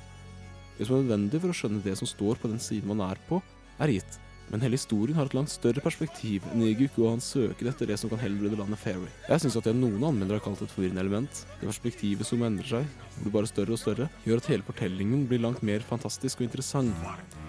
Det 0.78 0.88
som 0.88 0.98
er 0.98 1.04
nødvendig 1.04 1.42
for 1.44 1.52
å 1.52 1.58
skjønne 1.60 1.84
det 1.84 1.98
som 2.00 2.10
står 2.10 2.40
på 2.40 2.52
den 2.52 2.64
siden 2.64 2.92
man 2.92 3.04
er 3.08 3.20
på, 3.28 3.42
er 3.84 3.96
gitt. 3.98 4.20
Men 4.52 4.64
hele 4.64 4.78
historien 4.80 5.18
har 5.18 5.28
et 5.28 5.36
langt 5.36 5.52
større 5.52 5.84
perspektiv 5.84 6.46
enn 6.54 6.64
Iguk 6.64 6.96
og 7.02 7.10
han 7.16 7.24
søker 7.24 7.68
etter 7.68 7.90
det 7.90 7.98
som 8.00 8.12
kan 8.12 8.22
helbrede 8.22 8.60
landet 8.60 8.80
Fairy. 8.80 9.10
Jeg 9.28 9.44
syns 9.44 9.58
at 9.60 9.68
det 9.68 9.76
noen 9.76 10.06
anmeldere 10.08 10.40
har 10.40 10.46
kalt 10.46 10.64
et 10.64 10.72
forvirrende 10.72 11.04
element, 11.04 11.42
det 11.60 11.68
perspektivet 11.68 12.28
som 12.28 12.46
endrer 12.48 12.70
seg, 12.78 12.92
blir 13.20 13.34
bare 13.34 13.52
større 13.52 13.76
og 13.76 13.82
større, 13.82 14.08
gjør 14.24 14.40
at 14.40 14.52
hele 14.54 14.68
fortellingen 14.68 15.26
blir 15.28 15.44
langt 15.44 15.64
mer 15.68 15.84
fantastisk 15.84 16.40
og 16.40 16.48
interessant. 16.48 16.96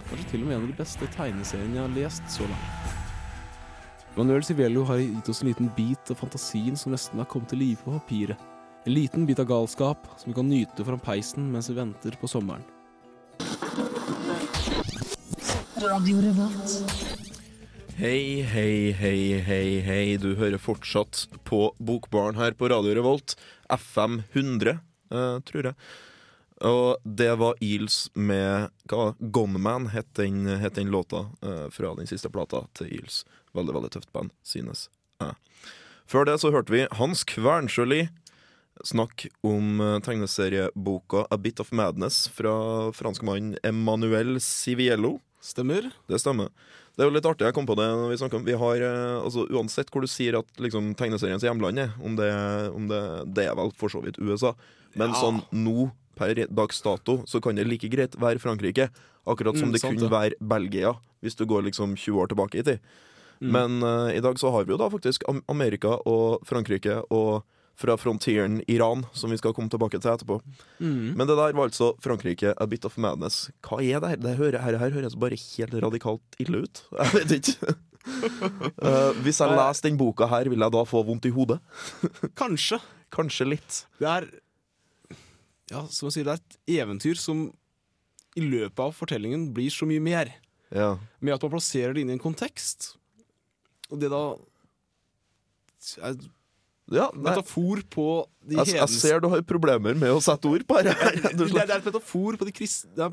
Kanskje 0.09 0.31
til 0.33 0.43
og 0.43 0.49
med 0.49 0.57
en 0.57 0.65
av 0.65 0.73
de 0.73 0.79
beste 0.81 1.07
tegneseriene 1.15 1.79
jeg 1.79 1.85
har 1.85 1.95
lest 1.95 2.35
så 2.35 2.47
langt. 2.49 3.05
Manuel 4.19 4.43
Civello 4.43 4.83
har 4.89 4.99
gitt 4.99 5.29
oss 5.31 5.39
en 5.43 5.47
liten 5.47 5.69
bit 5.77 6.11
av 6.11 6.19
fantasien 6.19 6.75
som 6.75 6.91
nesten 6.91 7.21
har 7.21 7.29
kommet 7.31 7.53
til 7.53 7.61
live 7.61 7.79
på 7.85 7.93
papiret. 7.95 8.41
En 8.87 8.95
liten 8.95 9.23
bit 9.29 9.39
av 9.39 9.47
galskap 9.47 10.09
som 10.17 10.31
vi 10.31 10.35
kan 10.35 10.49
nyte 10.49 10.83
foran 10.83 10.99
peisen 11.03 11.47
mens 11.53 11.69
vi 11.71 11.77
venter 11.77 12.19
på 12.19 12.27
sommeren. 12.27 12.65
Hei, 17.95 18.41
hei, 18.43 18.91
hei, 18.91 19.39
hei, 19.39 19.79
hei. 19.79 20.17
Du 20.19 20.33
hører 20.35 20.59
fortsatt 20.59 21.21
på 21.47 21.69
Bokbaren 21.79 22.35
her 22.35 22.51
på 22.51 22.67
Radio 22.67 22.97
Revolt. 22.97 23.37
FM 23.71 24.17
100, 24.33 24.73
eh, 25.11 25.37
tror 25.47 25.69
jeg. 25.69 25.75
Og 26.67 26.97
det 27.05 27.29
var 27.39 27.55
Eels 27.63 28.09
med 28.13 28.73
hva? 28.91 29.13
Gunman, 29.19 29.87
het 29.93 30.11
den, 30.19 30.49
het 30.59 30.75
den 30.75 30.91
låta 30.91 31.29
eh, 31.39 31.69
fra 31.71 31.93
den 31.95 32.11
siste 32.11 32.27
plata 32.27 32.65
til 32.75 32.91
Eels. 32.97 33.23
Veldig, 33.55 33.77
veldig 33.77 33.93
tøft 33.95 34.11
band, 34.11 34.35
synes 34.43 34.89
jeg. 35.23 35.31
Før 36.11 36.27
det 36.27 36.41
så 36.43 36.51
hørte 36.51 36.75
vi 36.75 36.89
Hans 36.99 37.23
Kvernsjøli 37.23 38.09
snakke 38.83 39.31
om 39.47 39.79
eh, 39.79 39.95
tegneserieboka 40.03 41.23
A 41.31 41.39
Bit 41.39 41.63
of 41.63 41.71
Madness 41.71 42.27
fra 42.35 42.91
franskmannen 42.91 43.55
Emmanuel 43.63 44.41
Civiello. 44.43 45.21
Stemmer? 45.41 45.85
Det 46.09 46.19
stemmer. 46.19 46.49
Det 46.97 47.05
er 47.05 47.07
jo 47.07 47.13
litt 47.15 47.27
artig 47.29 47.45
jeg 47.47 47.55
kom 47.55 47.65
på 47.69 47.75
det 47.79 47.85
når 47.87 48.09
vi 48.11 48.17
snakker 48.19 48.39
om 48.41 48.43
Vi 48.47 48.57
har, 48.59 48.81
eh, 48.83 49.19
altså 49.23 49.45
Uansett 49.55 49.87
hvor 49.93 50.03
du 50.03 50.07
sier 50.11 50.35
at 50.41 50.49
liksom, 50.59 50.91
tegneseriens 50.99 51.45
hjemland 51.45 51.79
er, 51.79 51.93
om, 52.03 52.17
det, 52.19 52.27
om 52.75 52.89
det, 52.91 52.99
det 53.37 53.45
er 53.47 53.55
vel 53.55 53.71
for 53.79 53.87
så 53.93 54.01
vidt 54.03 54.19
USA, 54.19 54.51
men 54.99 55.13
Ja. 55.13 55.21
sånn 55.21 55.39
nå 55.55 55.91
per 56.19 56.35
dags 56.51 56.81
dato 56.83 57.21
så 57.25 57.39
kan 57.41 57.55
det 57.55 57.63
like 57.69 57.87
greit 57.87 58.17
være 58.19 58.41
Frankrike. 58.43 58.89
Akkurat 59.25 59.55
som 59.55 59.69
Mm, 59.69 59.71
det 59.77 59.79
sant 59.81 59.95
kunne 59.95 60.09
det. 60.09 60.11
være 60.11 60.35
Belgia, 60.41 60.91
hvis 61.23 61.35
du 61.39 61.45
går 61.45 61.63
liksom 61.69 61.95
20 61.95 62.19
år 62.19 62.27
tilbake 62.27 62.59
i 62.59 62.63
tid. 62.63 62.79
Mm. 63.39 63.51
Men 63.55 63.83
uh, 63.83 64.11
i 64.11 64.19
dag 64.19 64.35
så 64.35 64.51
har 64.51 64.65
vi 64.65 64.73
jo 64.73 64.77
da 64.77 64.89
faktisk 64.91 65.23
Amerika 65.47 65.95
og 66.05 66.41
Frankrike 66.43 66.99
og 67.09 67.43
fra 67.79 67.95
frontieren 67.97 68.59
Iran, 68.67 69.05
som 69.15 69.31
vi 69.31 69.37
skal 69.39 69.53
komme 69.55 69.71
tilbake 69.71 70.01
til 70.01 70.11
etterpå. 70.11 70.39
Mm. 70.83 71.15
Men 71.15 71.27
det 71.29 71.37
der 71.39 71.55
var 71.55 71.69
altså 71.69 71.93
Frankrike, 72.03 72.51
A 72.59 72.67
Bit 72.67 72.87
of 72.89 72.97
Madness. 72.99 73.45
Hva 73.63 73.79
er 73.79 74.01
det 74.03 74.09
her? 74.11 74.19
Det 74.25 74.33
hører, 74.39 74.59
her, 74.65 74.77
her 74.81 74.95
høres 74.97 75.15
bare 75.19 75.39
helt 75.39 75.77
radikalt 75.85 76.39
ille 76.43 76.65
ut. 76.65 76.83
Jeg 76.99 77.13
vet 77.15 77.37
ikke. 77.39 77.75
uh, 78.09 79.15
hvis 79.23 79.37
jeg 79.37 79.53
leser 79.53 79.85
den 79.85 79.97
boka 79.99 80.25
her, 80.31 80.47
vil 80.49 80.63
jeg 80.63 80.73
da 80.73 80.81
få 80.87 81.01
vondt 81.05 81.27
i 81.29 81.31
hodet? 81.35 81.59
Kanskje. 82.41 82.79
Kanskje 83.13 83.47
litt. 83.47 83.81
Det 83.99 84.07
er 84.09 84.27
Ja, 85.69 85.83
som 85.93 86.07
jeg 86.07 86.15
sier, 86.15 86.25
det 86.25 86.33
er 86.33 86.39
et 86.41 86.79
eventyr 86.81 87.19
som 87.21 87.43
i 88.39 88.41
løpet 88.41 88.79
av 88.81 88.95
fortellingen 88.97 89.49
blir 89.53 89.69
så 89.73 89.85
mye 89.89 90.01
mer. 90.01 90.31
Ja. 90.73 90.95
Med 91.21 91.35
at 91.35 91.45
man 91.45 91.53
plasserer 91.53 91.93
det 91.93 92.03
inn 92.03 92.11
i 92.11 92.15
en 92.17 92.23
kontekst. 92.23 92.93
Og 93.89 94.01
det 94.01 94.09
da 94.13 94.23
er 96.05 96.17
ja 96.95 97.09
metafor 97.13 97.83
på 97.93 98.07
de 98.49 98.57
jeg, 98.57 98.77
jeg 98.79 98.93
ser 98.95 99.21
du 99.21 99.29
har 99.31 99.43
problemer 99.45 99.97
med 99.99 100.13
å 100.15 100.21
sette 100.23 100.49
ord 100.49 100.65
på 100.65 100.79
dette. 100.81 100.95
her, 100.97 101.19
det, 101.29 101.49
det 101.53 101.63
er 101.65 101.75
et 101.77 101.89
metafor 101.91 102.39
på 102.39 102.47
de 102.47 102.55
kristne 102.55 103.11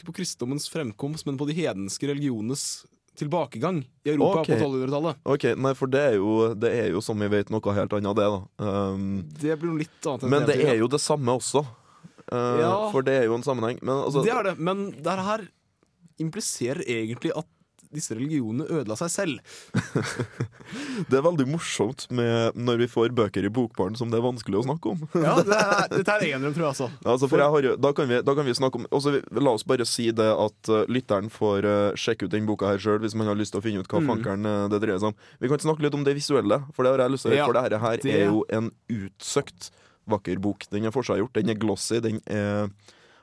ikke 0.00 0.08
på 0.08 0.16
kristendommens 0.22 0.68
fremkomst, 0.72 1.26
men 1.28 1.36
på 1.36 1.46
de 1.48 1.56
hedenske 1.58 2.08
religionenes 2.08 2.86
tilbakegang 3.20 3.82
i 4.06 4.12
Europa 4.14 4.40
okay. 4.40 4.56
på 4.56 4.70
1200-tallet. 4.70 5.20
Ok, 5.28 5.44
nei, 5.60 5.74
for 5.76 5.92
det 5.92 6.00
er, 6.12 6.16
jo, 6.16 6.54
det 6.56 6.70
er 6.72 6.88
jo, 6.94 7.02
som 7.04 7.20
vi 7.20 7.28
vet, 7.28 7.50
noe 7.52 7.76
helt 7.76 7.96
annet, 7.98 8.16
det, 8.16 8.28
da. 8.32 8.40
Um, 8.64 9.10
Det 9.42 9.58
blir 9.60 9.74
noe 9.74 9.82
litt 9.82 10.08
annet 10.08 10.30
men 10.32 10.48
det 10.48 10.56
er 10.64 10.78
jo 10.80 10.88
det 10.90 11.02
samme 11.02 11.36
også. 11.36 11.64
Uh, 12.30 12.60
Ja. 12.62 12.74
For 12.94 13.04
det 13.04 13.18
er 13.18 13.28
jo 13.28 13.36
en 13.36 13.44
sammenheng. 13.44 13.80
Men 13.82 14.04
altså 14.06 14.22
Det 14.24 14.32
er 14.32 14.50
det, 14.50 14.56
men 14.62 14.88
det 14.96 15.16
her 15.28 15.48
impliserer 16.22 16.84
egentlig 16.86 17.34
at 17.36 17.48
disse 17.94 18.14
religionene 18.14 18.66
ødela 18.70 18.96
seg 18.98 19.10
selv. 19.10 19.40
Det 21.10 21.16
er 21.18 21.24
veldig 21.24 21.46
morsomt 21.50 22.04
med 22.14 22.54
når 22.58 22.78
vi 22.84 22.86
får 22.90 23.14
bøker 23.16 23.46
i 23.46 23.50
bokbaren 23.52 23.96
som 23.98 24.10
det 24.12 24.20
er 24.20 24.24
vanskelig 24.24 24.60
å 24.60 24.64
snakke 24.68 24.92
om. 24.92 25.00
Ja, 25.18 25.32
det 25.42 25.56
er, 25.56 25.80
Dette 25.96 26.14
er 26.14 26.26
eneren, 26.28 26.54
tror 26.54 26.66
jeg, 26.68 26.70
altså. 26.74 26.88
Altså, 27.02 27.28
for 27.30 27.42
jeg 27.42 27.54
har 27.56 27.68
da, 27.82 27.92
kan 27.96 28.10
vi, 28.10 28.20
da 28.26 28.34
kan 28.38 28.46
vi 28.46 28.54
snakke 28.54 28.78
om 28.80 28.86
også, 28.94 29.16
La 29.40 29.54
oss 29.56 29.66
bare 29.66 29.86
si 29.88 30.10
det 30.14 30.28
at 30.30 30.70
uh, 30.70 30.84
lytteren 30.92 31.30
får 31.32 31.66
uh, 31.66 31.98
sjekke 31.98 32.28
ut 32.28 32.34
den 32.34 32.46
boka 32.48 32.70
her 32.70 32.78
sjøl 32.82 33.00
hvis 33.02 33.16
man 33.18 33.30
har 33.32 33.38
lyst 33.38 33.54
til 33.56 33.62
å 33.62 33.66
finne 33.66 33.82
ut 33.82 33.90
hva 33.90 34.00
Mm. 34.00 34.08
fankeren 34.14 34.46
uh, 34.48 34.68
det 34.72 34.78
dreier 34.84 35.00
seg 35.02 35.10
om. 35.10 35.18
Vi 35.42 35.48
kan 35.50 35.60
snakke 35.60 35.84
litt 35.84 35.96
om 35.98 36.04
det 36.06 36.14
visuelle, 36.16 36.60
for 36.76 36.86
det 36.86 36.94
har 36.94 37.02
jeg 37.04 37.12
lyst 37.16 37.26
til. 37.26 37.34
Ja, 37.36 37.44
for 37.50 37.58
dette 37.58 37.76
her, 37.76 37.82
her 37.82 38.00
det- 38.04 38.14
er 38.16 38.30
jo 38.30 38.44
en 38.56 38.70
utsøkt 38.94 39.68
vakker 40.10 40.40
bok. 40.42 40.64
Den 40.72 40.86
er 40.88 40.94
forseggjort, 40.94 41.34
den 41.36 41.50
er 41.52 41.58
glossy, 41.60 41.98
den 42.00 42.22
er, 42.30 42.70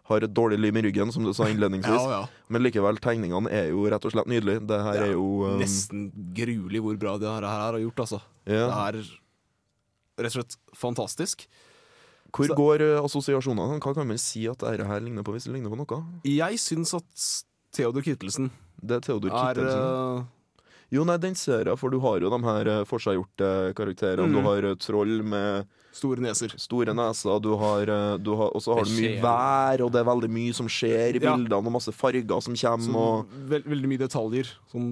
har 0.07 0.23
et 0.23 0.33
dårlig 0.33 0.57
lim 0.63 0.77
i 0.79 0.83
ryggen, 0.87 1.11
som 1.11 1.23
du 1.27 1.33
sa 1.35 1.47
innledningsvis. 1.51 2.01
Ja, 2.07 2.21
ja. 2.21 2.43
Men 2.53 2.63
likevel, 2.63 2.99
tegningene 3.03 3.51
er 3.51 3.69
jo 3.73 3.85
rett 3.91 4.05
og 4.07 4.13
slett 4.13 4.29
nydelige. 4.31 4.61
Det 4.69 4.77
her 4.85 4.99
Ja, 5.01 5.07
er 5.09 5.15
jo 5.17 5.25
um, 5.47 5.57
Nesten 5.59 6.05
gruelig 6.37 6.81
hvor 6.85 6.99
bra 7.01 7.17
det 7.21 7.27
her, 7.27 7.47
har 7.51 7.79
gjort, 7.81 8.03
altså. 8.05 8.21
Det 8.47 8.61
er 8.61 9.01
rett 10.17 10.29
og 10.31 10.37
slett 10.37 10.55
fantastisk. 10.75 11.43
Hvor 12.31 12.47
så- 12.49 12.55
går 12.57 12.81
uh, 12.85 13.03
assosiasjonene? 13.03 13.79
Hva 13.83 13.93
kan 13.95 14.07
man 14.07 14.17
si 14.21 14.47
at 14.51 14.59
dette 14.63 14.87
her 14.87 15.03
ligner 15.03 15.23
på, 15.27 15.35
hvis 15.35 15.45
det 15.47 15.53
ligner 15.55 15.71
på 15.73 15.79
noe? 15.79 15.99
Jeg 16.27 16.59
syns 16.63 16.93
at 16.97 17.27
Theodor 17.75 18.01
Kittelsen 18.03 18.49
Det 18.81 18.97
er 18.97 19.05
Theodor 19.05 19.31
er 19.31 19.53
Kittelsen. 19.55 19.79
uh, 19.79 20.25
Jo, 20.91 21.03
nei, 21.03 21.17
den 21.19 21.35
ser 21.35 21.67
jeg, 21.67 21.75
for 21.79 21.91
du 21.91 21.99
har 21.99 22.21
jo 22.23 22.29
de 22.31 22.37
her 22.45 22.67
eh, 22.71 22.83
forseggjorte 22.87 23.47
karakterene. 23.75 24.29
Mm. 24.31 24.35
Du 24.37 24.45
har 24.45 24.63
eh, 24.69 24.75
troll 24.79 25.17
med 25.19 25.67
store 25.97 26.23
neser. 26.23 26.53
store 26.61 26.93
neser, 26.97 27.39
du 27.43 27.49
har, 27.59 27.89
eh, 27.93 28.17
du 28.21 28.31
har 28.39 28.53
og 28.53 28.63
så 28.63 28.77
har 28.77 28.87
du 28.87 28.93
mye 28.95 29.17
vær, 29.23 29.83
og 29.85 29.91
det 29.93 30.01
er 30.01 30.09
veldig 30.09 30.29
mye 30.31 30.55
som 30.57 30.69
skjer 30.71 31.17
i 31.17 31.23
bildene, 31.23 31.57
og 31.57 31.73
masse 31.73 31.93
farger 31.95 32.41
som 32.43 32.55
kommer, 32.55 33.01
og 33.01 33.33
veld, 33.49 33.65
veldig 33.73 33.91
mye 33.93 34.03
detaljer. 34.05 34.51
Sånn 34.71 34.91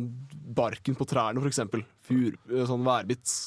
barken 0.55 0.97
på 0.97 1.07
trærne, 1.09 1.41
for 1.41 1.51
eksempel. 1.51 1.85
Fur, 2.05 2.35
eh, 2.51 2.65
sånn 2.69 2.85
værbit. 2.85 3.37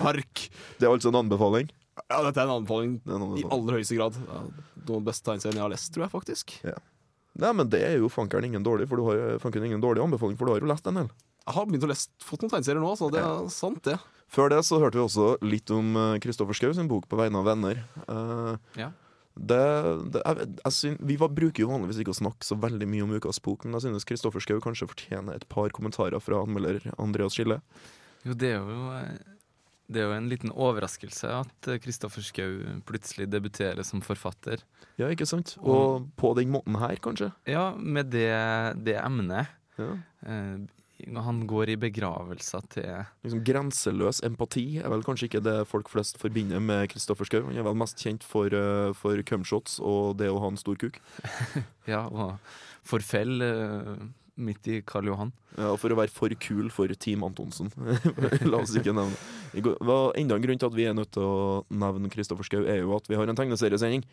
Bark. 0.00 0.48
Det 0.78 0.86
er 0.86 0.94
altså 0.94 1.12
en 1.12 1.22
anbefaling. 1.24 1.70
Ja, 2.08 2.22
dette 2.22 2.38
er 2.38 2.46
en 2.46 2.60
anbefaling 2.60 3.00
er 3.06 3.16
en 3.16 3.38
i 3.40 3.46
aller 3.50 3.80
høyeste 3.80 3.96
grad. 3.98 4.18
Ja, 4.28 4.44
Noe 4.88 5.02
av 5.02 5.08
beste 5.10 5.26
tegneseriene 5.26 5.58
jeg 5.58 5.66
har 5.66 5.72
lest, 5.74 5.90
tror 5.92 6.06
jeg 6.06 6.14
faktisk. 6.14 6.54
Ja. 6.64 6.76
Nei, 7.38 7.50
men 7.54 7.68
det 7.70 7.82
er 7.86 7.98
jo 8.00 8.10
fankeren 8.10 8.46
ingen 8.48 8.64
dårlig, 8.66 8.88
for 8.90 8.98
du 8.98 9.06
har 9.06 9.58
ingen 9.66 9.82
dårlig 9.82 10.02
anbefaling, 10.02 10.38
for 10.38 10.48
du 10.48 10.54
har 10.54 10.62
jo 10.62 10.70
lest 10.70 10.86
en 10.90 11.02
del. 11.02 11.10
Jeg 11.44 11.56
har 11.56 11.66
begynt 11.68 11.84
å 11.86 11.90
lest, 11.90 12.10
fått 12.24 12.42
noen 12.42 12.52
tegneserier 12.52 12.82
nå, 12.82 12.94
så 12.98 13.08
det 13.12 13.20
er 13.24 13.50
sant, 13.52 13.82
det. 13.86 13.96
Før 14.28 14.50
det 14.52 14.60
så 14.68 14.78
hørte 14.80 14.98
vi 14.98 15.04
også 15.04 15.28
litt 15.44 15.70
om 15.72 15.94
eh, 15.96 16.18
Kristoffer 16.22 16.56
Schou 16.56 16.74
sin 16.76 16.88
bok 16.90 17.08
'På 17.08 17.16
vegne 17.20 17.40
av 17.40 17.48
venner'. 17.48 17.80
Uh, 18.08 18.56
Ja. 18.76 18.90
det, 19.38 19.62
det, 20.12 20.22
jeg, 20.24 20.48
jeg 20.64 20.72
synes, 20.72 20.98
vi 21.00 21.16
var, 21.16 21.32
bruker 21.32 21.64
jo 21.64 21.70
vanligvis 21.70 22.02
ikke 22.02 22.12
å 22.12 22.20
snakke 22.20 22.44
så 22.44 22.58
veldig 22.60 22.88
mye 22.90 23.06
om 23.06 23.14
ukas 23.16 23.40
bok, 23.40 23.64
men 23.64 23.78
jeg 23.78 23.88
synes 23.88 24.04
Kristoffer 24.04 24.44
Schou 24.44 24.60
kanskje 24.60 24.90
fortjener 24.90 25.34
et 25.38 25.48
par 25.48 25.70
kommentarer 25.70 26.20
fra 26.20 26.42
anmelder 26.44 26.92
Andreas 26.98 27.38
Skille. 27.38 27.62
Jo, 28.26 28.34
det 28.34 28.52
er 28.52 28.60
jo 28.60 28.92
eh, 28.98 29.18
det 29.88 30.02
er 30.02 30.10
jo 30.10 30.16
en 30.18 30.28
liten 30.28 30.50
overraskelse 30.52 31.28
at 31.32 31.68
Kristoffer 31.80 32.20
Schou 32.20 32.58
plutselig 32.84 33.30
debuterer 33.32 33.80
som 33.86 34.02
forfatter. 34.04 34.60
Ja, 35.00 35.08
ikke 35.08 35.24
sant? 35.24 35.54
Og 35.64 36.10
på 36.20 36.34
den 36.36 36.50
måten 36.52 36.76
her, 36.76 36.98
kanskje. 37.00 37.30
Ja, 37.48 37.70
med 37.72 38.10
det, 38.12 38.28
det 38.84 38.98
emnet. 39.00 39.48
Ja. 39.78 39.94
Eh, 40.98 41.22
han 41.22 41.46
går 41.46 41.72
i 41.72 41.78
begravelsa 41.78 42.60
til 42.72 42.88
Liksom 43.24 43.42
Grenseløs 43.46 44.22
empati 44.26 44.66
er 44.82 44.90
vel 44.92 45.04
kanskje 45.06 45.28
ikke 45.28 45.44
det 45.44 45.56
folk 45.70 45.90
flest 45.92 46.18
forbinder 46.20 46.62
med 46.62 46.88
Kristoffer 46.92 47.28
Schou. 47.28 47.44
Han 47.46 47.58
er 47.58 47.66
vel 47.66 47.78
mest 47.78 47.98
kjent 48.02 48.26
for, 48.26 48.52
uh, 48.52 48.94
for 48.96 49.20
cumshots 49.22 49.78
og 49.80 50.18
det 50.20 50.30
å 50.32 50.40
ha 50.42 50.52
en 50.52 50.60
stor 50.60 50.78
kuk. 50.80 51.00
Ja, 51.88 52.02
og 52.12 52.36
forfell 52.84 53.40
uh, 53.40 53.96
midt 54.36 54.66
i 54.68 54.82
Karl 54.84 55.08
Johan. 55.08 55.30
Ja, 55.56 55.70
og 55.72 55.78
for 55.80 55.92
å 55.92 55.96
være 55.96 56.12
for 56.12 56.32
kul 56.36 56.68
for 56.72 56.92
Team 57.00 57.24
Antonsen. 57.24 57.70
La 58.50 58.60
oss 58.60 58.74
ikke 58.76 58.92
nevne 58.92 59.16
det. 59.54 59.76
Enda 60.20 60.36
en 60.36 60.44
grunn 60.44 60.60
til 60.60 60.68
at 60.68 60.76
vi 60.76 60.84
er 60.84 60.96
nødt 60.96 61.14
til 61.16 61.24
å 61.24 61.62
nevne 61.72 62.12
Kristoffer 62.12 62.44
Schou, 62.44 62.66
er 62.68 62.82
jo 62.82 62.92
at 62.98 63.08
vi 63.08 63.16
har 63.16 63.30
en 63.30 63.38
tegneseriesending. 63.38 64.04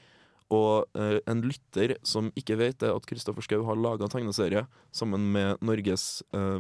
Og 0.54 0.86
eh, 0.98 1.20
en 1.26 1.42
lytter 1.46 1.96
som 2.06 2.30
ikke 2.38 2.58
vet 2.60 2.82
det, 2.84 2.92
at 2.94 3.08
Kristoffer 3.10 3.46
Schou 3.46 3.64
har 3.66 3.80
laga 3.80 4.10
tegneserie 4.12 4.66
sammen 4.94 5.32
med 5.34 5.62
Norges 5.66 6.22
eh, 6.38 6.60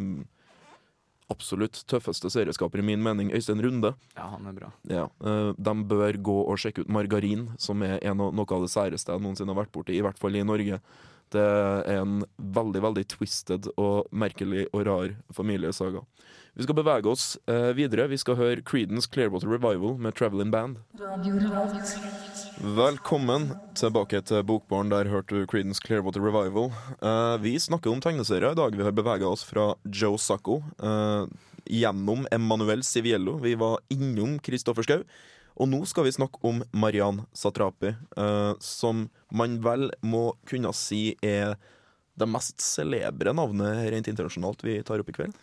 absolutt 1.33 1.81
tøffeste 1.89 2.29
serieskaper, 2.33 2.81
i 2.81 2.85
min 2.85 3.01
mening, 3.03 3.31
Øystein 3.33 3.61
Runde. 3.63 3.93
Ja, 4.17 4.27
han 4.33 4.45
er 4.49 4.57
bra. 4.57 4.71
Ja, 4.89 5.07
eh, 5.25 5.51
De 5.57 5.75
bør 5.89 6.21
gå 6.21 6.37
og 6.45 6.61
sjekke 6.61 6.85
ut 6.85 6.93
Margarin, 6.93 7.49
som 7.61 7.81
er 7.85 7.99
en 8.01 8.21
av, 8.21 8.33
noe 8.33 8.57
av 8.57 8.65
det 8.65 8.73
særeste 8.73 9.13
jeg 9.13 9.25
noensinne 9.25 9.53
har 9.53 9.63
vært 9.63 9.73
borti, 9.75 9.97
i 9.97 10.05
hvert 10.05 10.21
fall 10.21 10.37
i 10.37 10.45
Norge. 10.45 10.81
Det 11.33 11.41
er 11.41 12.01
en 12.01 12.19
veldig 12.37 12.81
veldig 12.85 13.05
twisted 13.15 13.69
og 13.81 14.05
merkelig 14.13 14.67
og 14.71 14.85
rar 14.85 15.15
familiesaga. 15.33 16.03
Vi 16.55 16.63
skal 16.63 16.75
bevege 16.77 17.09
oss 17.11 17.33
eh, 17.51 17.73
videre. 17.75 18.05
Vi 18.07 18.15
skal 18.15 18.37
høre 18.39 18.61
Creedence 18.63 19.09
Clearwater 19.11 19.49
Revival 19.51 19.97
med 19.99 20.15
Traveling 20.15 20.53
Band. 20.53 20.77
Velkommen 22.77 23.49
tilbake 23.75 24.21
til 24.23 24.43
Bokbarn. 24.47 24.87
Der 24.93 25.09
hørte 25.11 25.35
du 25.35 25.49
Creedence 25.51 25.83
Clearwater 25.83 26.23
Revival. 26.23 26.69
Eh, 27.03 27.35
vi 27.43 27.57
snakker 27.59 27.91
om 27.91 27.99
tegneserier 27.99 28.55
i 28.55 28.59
dag. 28.59 28.71
Vi 28.71 28.87
har 28.87 28.95
bevega 28.95 29.27
oss 29.27 29.43
fra 29.43 29.73
Joe 29.83 30.15
Sacco 30.15 30.61
eh, 30.79 31.27
gjennom 31.67 32.23
Emanuel 32.31 32.85
Civiello. 32.87 33.35
Vi 33.43 33.57
var 33.59 33.83
innom 33.91 34.37
Kristoffer 34.39 34.87
Schou. 34.87 35.03
Og 35.59 35.67
nå 35.71 35.81
skal 35.91 36.07
vi 36.07 36.13
snakke 36.15 36.39
om 36.47 36.61
Mariann 36.71 37.25
Satrapi, 37.35 37.91
eh, 38.15 38.53
som 38.63 39.09
man 39.27 39.59
vel 39.63 39.89
må 40.07 40.29
kunne 40.47 40.71
si 40.71 41.17
er 41.19 41.57
det 42.15 42.31
mest 42.31 42.63
celebre 42.63 43.35
navnet 43.35 43.89
rent 43.91 44.07
internasjonalt 44.07 44.63
vi 44.63 44.79
tar 44.87 45.03
opp 45.03 45.11
i 45.11 45.17
kveld. 45.19 45.35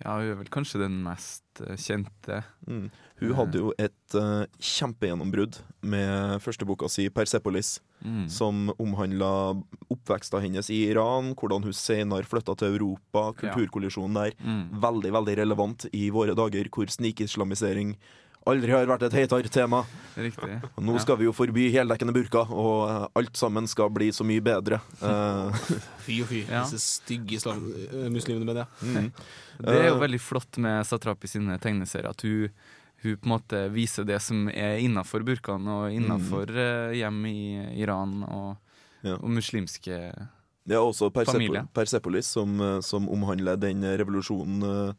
Ja, 0.00 0.16
hun 0.16 0.30
er 0.32 0.38
vel 0.40 0.50
kanskje 0.52 0.80
den 0.80 1.02
mest 1.04 1.60
eh, 1.60 1.76
kjente. 1.76 2.42
Mm. 2.66 2.88
Hun 3.20 3.34
hadde 3.36 3.60
jo 3.60 3.72
et 3.76 4.16
uh, 4.16 4.46
kjempegjennombrudd 4.56 5.58
med 5.84 6.40
førsteboka 6.40 6.88
si 6.88 7.08
'Persepolis', 7.08 7.78
Mm. 8.00 8.28
som 8.28 8.70
omhandla 8.78 9.60
oppveksten 9.92 10.40
hennes 10.40 10.70
i 10.70 10.88
Iran, 10.88 11.34
hvordan 11.36 11.66
hun 11.66 11.74
senere 11.76 12.24
flytta 12.24 12.54
til 12.56 12.72
Europa, 12.72 13.26
kulturkollisjonen 13.36 14.16
der. 14.16 14.32
Mm. 14.40 14.80
Veldig 14.80 15.12
veldig 15.12 15.36
relevant 15.36 15.84
i 15.92 16.08
våre 16.08 16.32
dager, 16.34 16.70
hvor 16.72 16.88
snikislamisering 16.88 17.96
aldri 18.46 18.70
har 18.72 18.86
vært 18.86 19.02
et 19.08 19.12
heitere 19.12 19.48
tema. 19.52 19.82
Riktig. 20.16 20.62
Og 20.76 20.82
nå 20.84 20.94
Ja. 20.94 20.98
skal 20.98 21.16
vi 21.16 21.24
jo 21.24 21.32
forby 21.32 21.70
heldekkende 21.72 22.12
burka, 22.12 22.46
og 22.50 22.88
eh, 22.90 23.06
alt 23.20 23.36
sammen 23.36 23.66
skal 23.68 23.90
bli 23.90 24.08
så 24.12 24.24
mye 24.24 24.40
bedre. 24.40 24.80
Eh, 25.02 25.52
Fy 26.06 26.20
og 26.22 26.28
fy, 26.28 26.44
Ja. 26.48 26.64
disse 26.64 26.80
stygge 26.80 27.36
islam 27.36 27.60
eh, 27.92 28.08
muslimene 28.10 28.44
med 28.46 28.56
det. 28.56 28.66
mm. 28.82 29.12
Det 29.60 29.76
er 29.76 29.88
jo 29.90 29.98
veldig 30.00 30.20
flott 30.20 30.56
med 30.58 30.86
Satrapi 30.88 31.28
sine 31.28 31.58
tegneserier. 31.60 32.08
At 32.10 32.22
hun, 32.24 32.48
hun 33.02 33.16
på 33.16 33.26
en 33.28 33.32
måte 33.34 33.58
viser 33.70 34.04
det 34.08 34.20
som 34.24 34.48
er 34.48 34.78
innafor 34.80 35.20
burkaen 35.22 35.68
og 35.68 35.92
innafor 35.92 36.48
Mm. 36.48 36.94
hjem 36.96 37.26
i 37.26 37.80
Iran 37.82 38.22
og, 38.24 38.56
Ja. 39.04 39.14
og 39.16 39.28
muslimske 39.30 40.00
Det 40.66 40.76
er 40.76 40.80
også 40.80 41.10
Persepolis. 41.12 41.68
Persepolis 41.74 42.26
som, 42.26 42.58
som 42.82 43.08
omhandler 43.08 43.56
den 43.60 43.82
revolusjonen 43.82 44.94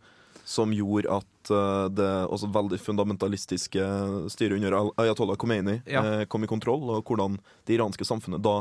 som 0.51 0.73
gjorde 0.75 1.07
at 1.21 1.51
eh, 1.55 1.87
det 1.95 2.09
også 2.27 2.49
veldig 2.51 2.79
fundamentalistiske 2.83 3.85
styret 4.33 4.59
under 4.59 4.91
Ayatollah 4.99 5.39
Khomeini 5.39 5.79
Ja. 5.87 6.03
eh, 6.03 6.25
kom 6.25 6.43
i 6.43 6.51
kontroll, 6.51 6.83
og 6.91 7.05
hvordan 7.07 7.39
det 7.65 7.79
iranske 7.79 8.07
samfunnet 8.07 8.43
da 8.43 8.59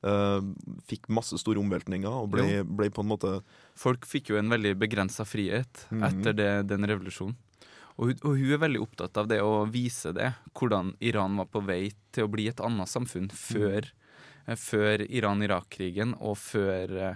Uh, 0.00 0.40
fikk 0.88 1.10
masse 1.12 1.36
store 1.36 1.60
omveltninger 1.60 2.08
og 2.08 2.30
ble, 2.32 2.62
ble 2.64 2.86
på 2.88 3.02
en 3.02 3.08
måte 3.10 3.32
Folk 3.76 4.06
fikk 4.08 4.30
jo 4.32 4.38
en 4.40 4.48
veldig 4.48 4.70
begrensa 4.80 5.26
frihet 5.28 5.82
Mhm. 5.92 6.04
etter 6.06 6.32
det, 6.38 6.46
den 6.70 6.86
revolusjonen. 6.88 7.34
Og 7.98 8.14
og 8.24 8.32
hun 8.38 8.48
er 8.54 8.62
veldig 8.62 8.80
opptatt 8.80 9.18
av 9.20 9.28
det 9.28 9.42
å 9.44 9.68
vise 9.68 10.14
det, 10.16 10.30
hvordan 10.56 10.94
Iran 11.04 11.36
var 11.36 11.50
på 11.52 11.60
vei 11.66 11.90
til 12.16 12.24
å 12.24 12.30
bli 12.32 12.48
et 12.48 12.62
annet 12.64 12.88
samfunn 12.88 13.28
før, 13.28 13.90
eh, 14.48 14.56
før 14.56 15.04
Iran-Irak-krigen 15.04 16.16
og 16.18 16.38
før, 16.38 16.96
uh, 17.10 17.14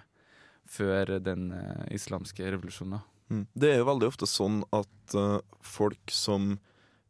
før 0.68 1.18
den 1.24 1.54
islamske 1.90 2.44
revolusjonen. 2.52 3.00
Mm. 3.32 3.46
Det 3.56 3.72
er 3.72 3.80
jo 3.80 3.88
veldig 3.88 4.08
ofte 4.10 4.28
sånn 4.28 4.62
at 4.74 5.16
uh, 5.16 5.40
folk 5.64 6.12
som 6.12 6.56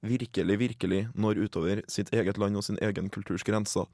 virkelig, 0.05 0.59
virkelig 0.61 1.01
når 1.17 1.41
utover 1.47 1.83
sitt 1.91 2.13
eget 2.15 2.39
land 2.39 2.59
og 2.61 2.67
sin 2.67 2.79
egen 2.85 3.09
kulturs 3.13 3.45
grenser, 3.47 3.89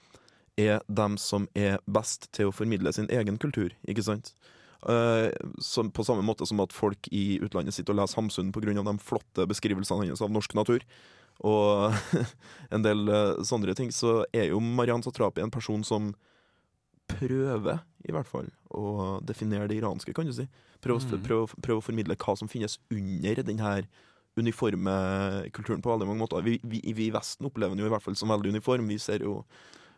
er 0.58 0.82
dem 0.90 1.16
som 1.20 1.46
er 1.56 1.78
best 1.86 2.28
til 2.36 2.50
å 2.50 2.54
formidle 2.54 2.92
sin 2.92 3.08
egen 3.12 3.38
kultur, 3.40 3.72
ikke 3.88 4.04
sant? 4.04 4.34
Uh, 4.80 5.28
som, 5.60 5.90
på 5.92 6.04
samme 6.04 6.24
måte 6.24 6.46
som 6.48 6.60
at 6.64 6.72
folk 6.72 7.08
i 7.12 7.38
utlandet 7.44 7.76
sitter 7.76 7.92
og 7.92 8.00
leser 8.00 8.16
Hamsun 8.16 8.52
pga. 8.52 8.72
de 8.72 8.94
flotte 9.04 9.44
beskrivelsene 9.48 10.06
hennes 10.06 10.22
av 10.24 10.32
norsk 10.32 10.54
natur. 10.56 10.84
Og 11.46 11.94
en 12.74 12.84
del 12.84 13.08
uh, 13.08 13.40
sånne 13.44 13.76
ting, 13.76 13.92
så 13.92 14.24
er 14.32 14.50
jo 14.50 14.60
Mariann 14.60 15.04
Satrapi 15.04 15.44
en 15.44 15.52
person 15.52 15.84
som 15.84 16.14
prøver, 17.18 17.80
i 18.08 18.12
hvert 18.12 18.26
fall, 18.28 18.48
å 18.70 19.20
definere 19.26 19.68
det 19.68 19.80
iranske, 19.80 20.14
kan 20.14 20.26
du 20.26 20.32
si. 20.32 20.46
Prøve, 20.80 21.00
Mm. 21.04 21.22
prøv, 21.26 21.50
prøv 21.60 21.78
å 21.80 21.84
formidle 21.84 22.16
hva 22.16 22.36
som 22.38 22.48
finnes 22.48 22.78
under 22.90 23.42
den 23.42 23.58
her 23.58 23.82
uniforme 24.38 24.94
kulturen 25.52 25.82
på 25.82 25.90
veldig 25.92 26.06
mange 26.08 26.22
måter. 26.22 26.42
Vi, 26.46 26.58
vi, 26.64 26.80
vi 26.94 27.08
i 27.08 27.12
Vesten 27.14 27.46
opplever 27.48 27.74
den 27.74 27.82
jo 27.84 27.90
i 27.90 27.92
hvert 27.92 28.04
fall 28.04 28.16
som 28.16 28.30
veldig 28.32 28.54
uniform. 28.54 28.88
Vi 28.88 28.98
ser 29.02 29.24
jo, 29.26 29.40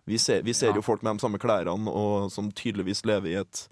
vi 0.08 0.18
ser, 0.18 0.42
vi 0.42 0.52
ser 0.56 0.72
Ja. 0.72 0.74
jo 0.80 0.82
folk 0.82 1.02
med 1.02 1.16
de 1.18 1.20
samme 1.26 1.38
klærne, 1.38 1.74
og 1.88 2.30
som 2.32 2.50
tydeligvis 2.50 3.04
lever 3.06 3.28
i 3.30 3.40
et 3.42 3.68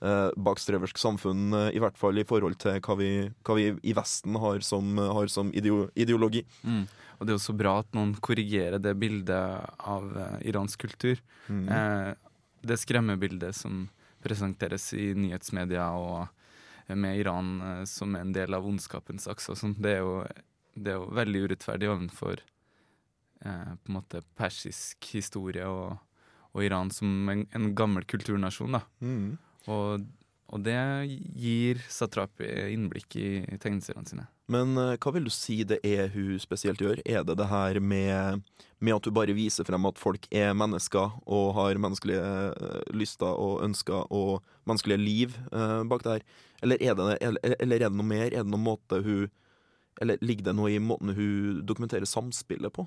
eh, 0.00 0.30
bakstreversk 0.38 0.98
samfunn, 0.98 1.52
eh, 1.54 1.72
i 1.76 1.80
hvert 1.82 1.96
fall 1.98 2.18
i 2.18 2.24
forhold 2.24 2.56
til 2.58 2.80
hva 2.80 2.96
vi, 2.98 3.10
hva 3.44 3.54
vi 3.58 3.68
i 3.90 3.94
Vesten 3.94 4.36
har 4.38 4.60
som, 4.62 4.96
har 4.96 5.26
som 5.28 5.50
ideo, 5.52 5.88
ideologi. 5.96 6.44
Mm. 6.64 6.84
Og 7.18 7.26
det 7.26 7.32
er 7.32 7.38
jo 7.38 7.46
så 7.52 7.56
bra 7.58 7.78
at 7.80 7.92
noen 7.98 8.12
korrigerer 8.22 8.78
det 8.80 8.94
bildet 8.98 9.70
av 9.82 10.06
eh, 10.16 10.36
iransk 10.52 10.78
kultur. 10.86 11.18
Mm. 11.48 11.64
Eh, 11.68 12.14
det 12.62 12.76
skremmebildet 12.80 13.54
som 13.56 13.88
presenteres 14.24 14.90
i 14.98 15.12
nyhetsmedia 15.14 15.90
og 15.94 16.26
eh, 16.88 16.96
med 16.96 17.18
Iran 17.20 17.60
eh, 17.62 17.84
som 17.84 18.16
en 18.18 18.32
del 18.34 18.54
av 18.54 18.66
ondskapens 18.66 19.28
akse 19.30 19.52
og 19.54 19.58
sånn, 19.60 19.76
det, 19.78 19.96
er 19.98 20.02
jo- 20.02 20.26
det 20.74 20.92
er 20.94 20.98
jo 21.00 21.08
veldig 21.14 21.44
urettferdig 21.46 21.88
overfor 21.92 22.40
eh, 23.44 23.72
på 23.78 23.92
en 23.92 23.98
måte 24.00 24.22
persisk 24.38 25.10
historie 25.14 25.66
og, 25.66 25.98
og 26.54 26.64
Iran 26.66 26.90
som 26.94 27.28
en, 27.30 27.46
en 27.54 27.74
gammel 27.78 28.04
kulturnasjon. 28.08 28.72
da. 28.78 28.82
Mm. 29.00 29.36
Og, 29.68 30.06
og 30.48 30.64
det 30.64 30.78
gir 31.36 31.80
Satrapi 31.92 32.46
innblikk 32.72 33.16
i, 33.20 33.28
tegneseriene 33.60 34.08
sine. 34.08 34.26
Men 34.48 34.78
eh, 34.80 34.94
hva 34.96 35.12
vil 35.12 35.26
du 35.28 35.32
si 35.32 35.60
det 35.68 35.76
er 35.84 36.08
hun 36.14 36.38
spesielt 36.40 36.80
gjør? 36.80 37.02
Er 37.04 37.26
det 37.28 37.36
det 37.36 37.48
her 37.50 37.80
med, 37.84 38.46
med 38.80 38.96
at 38.96 39.08
hun 39.08 39.16
bare 39.18 39.36
viser 39.36 39.68
frem 39.68 39.88
at 39.90 40.00
folk 40.00 40.24
er 40.32 40.56
mennesker 40.56 41.18
og 41.28 41.50
har 41.58 41.80
menneskelige 41.84 42.30
eh, 42.54 42.94
lyster 42.96 43.28
og 43.28 43.60
ønsker 43.66 44.08
og 44.08 44.40
menneskelige 44.68 45.02
liv 45.02 45.36
eh, 45.52 45.82
bak 45.90 46.06
det 46.06 46.16
her? 46.16 46.24
Eller 46.64 46.80
er 46.80 46.96
det, 46.96 47.10
eller, 47.20 47.58
eller 47.58 47.76
er 47.76 47.92
det 47.92 48.00
noe 48.00 48.08
mer? 48.08 48.30
Er 48.32 48.40
det 48.40 48.54
noen 48.54 48.66
måte 48.70 49.02
hun 49.04 49.28
Eller 50.00 50.18
ligger 50.22 50.44
det 50.46 50.54
noe 50.54 50.70
i 50.70 50.78
måten 50.78 51.10
hun 51.10 51.60
dokumenterer 51.66 52.06
samspillet 52.06 52.72
på? 52.72 52.86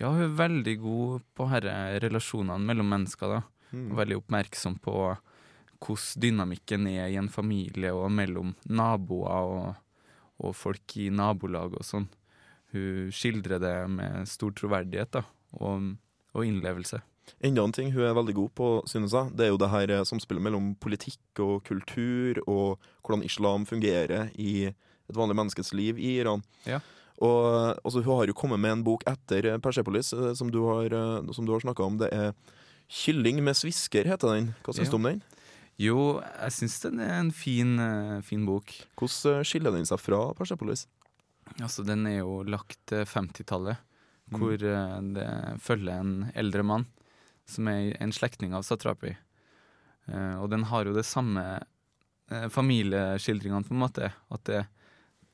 Ja, 0.00 0.08
hun 0.08 0.24
er 0.24 0.38
veldig 0.38 0.76
god 0.80 1.24
på 1.36 1.48
disse 1.52 2.02
relasjonene 2.02 2.66
mellom 2.66 2.88
mennesker. 2.88 3.28
da. 3.36 3.42
Mm. 3.70 3.90
Veldig 3.94 4.22
oppmerksom 4.24 4.78
på 4.82 4.96
hvordan 5.86 6.22
dynamikken 6.22 6.86
er 6.90 7.08
i 7.12 7.18
en 7.20 7.30
familie 7.32 7.92
og 7.94 8.10
mellom 8.12 8.54
naboer 8.66 9.50
og, 9.56 9.74
og 10.42 10.56
folk 10.58 10.96
i 10.98 11.08
nabolag 11.14 11.76
og 11.78 11.86
sånn. 11.86 12.08
Hun 12.74 13.12
skildrer 13.14 13.62
det 13.62 13.76
med 13.90 14.26
stor 14.28 14.50
troverdighet 14.58 15.12
da, 15.14 15.22
og, 15.60 15.92
og 16.34 16.44
innlevelse. 16.44 17.00
Enda 17.42 17.64
en 17.66 17.74
ting 17.74 17.92
hun 17.94 18.04
er 18.06 18.14
veldig 18.14 18.34
god 18.36 18.50
på, 18.58 18.66
synes 18.90 19.14
jeg, 19.14 19.32
det 19.38 19.46
er 19.46 19.50
jo 19.50 19.60
det 19.60 19.70
her 19.72 19.92
eh, 19.96 20.04
samspillet 20.06 20.44
mellom 20.46 20.74
politikk 20.82 21.40
og 21.42 21.64
kultur, 21.66 22.38
og 22.46 22.82
hvordan 23.02 23.24
islam 23.26 23.66
fungerer 23.66 24.30
i 24.38 24.68
et 24.70 25.16
vanlig 25.16 25.38
menneskes 25.38 25.72
liv 25.74 25.98
i 25.98 26.16
Iran. 26.20 26.44
Ja. 26.66 26.80
Og 27.22 27.74
altså, 27.82 28.02
Hun 28.04 28.18
har 28.18 28.28
jo 28.28 28.36
kommet 28.36 28.60
med 28.60 28.72
en 28.72 28.84
bok 28.84 29.02
etter 29.08 29.56
Persepolis, 29.62 30.12
eh, 30.12 30.34
som 30.34 30.50
du 30.52 30.62
har, 30.66 30.86
eh, 30.86 31.32
som 31.32 31.46
du 31.46 31.52
har 31.52 31.60
snakka 31.64 31.82
om. 31.82 31.98
Det 31.98 32.12
er 32.12 32.32
'Kylling 32.88 33.42
med 33.42 33.54
svisker', 33.54 34.06
heter 34.06 34.34
den. 34.34 34.54
Hva 34.62 34.72
syns 34.72 34.86
Ja. 34.86 34.90
du 34.90 34.96
om 34.96 35.02
den? 35.02 35.22
Jo, 35.80 36.22
jeg 36.24 36.54
syns 36.56 36.78
den 36.86 37.00
er 37.04 37.18
en 37.18 37.32
fin, 37.36 37.74
eh, 37.82 38.20
fin 38.24 38.46
bok. 38.48 38.70
Hvordan 38.96 39.40
eh, 39.42 39.44
skiller 39.44 39.74
den 39.74 39.84
seg 39.88 40.00
fra 40.00 40.20
Persepolis? 40.38 40.86
Altså, 41.60 41.84
den 41.86 42.06
er 42.08 42.22
jo 42.22 42.40
lagt 42.48 42.78
til 42.90 43.04
50-tallet, 43.08 43.82
Mm. 44.26 44.40
hvor 44.42 44.58
eh, 44.58 44.94
det 45.14 45.26
følger 45.62 46.00
en 46.02 46.30
eldre 46.34 46.64
mann 46.66 46.86
som 47.46 47.68
er 47.70 47.92
en 48.02 48.10
slektning 48.10 48.56
av 48.58 48.64
Satrapi. 48.66 49.12
Og 50.10 50.48
den 50.50 50.64
har 50.66 50.86
jo 50.86 50.94
det 50.96 51.04
samme 51.06 51.42
familieskildringene, 52.50 53.62
på 53.66 53.74
en 53.74 53.80
måte. 53.84 54.08
At 54.34 54.42
det, 54.46 54.64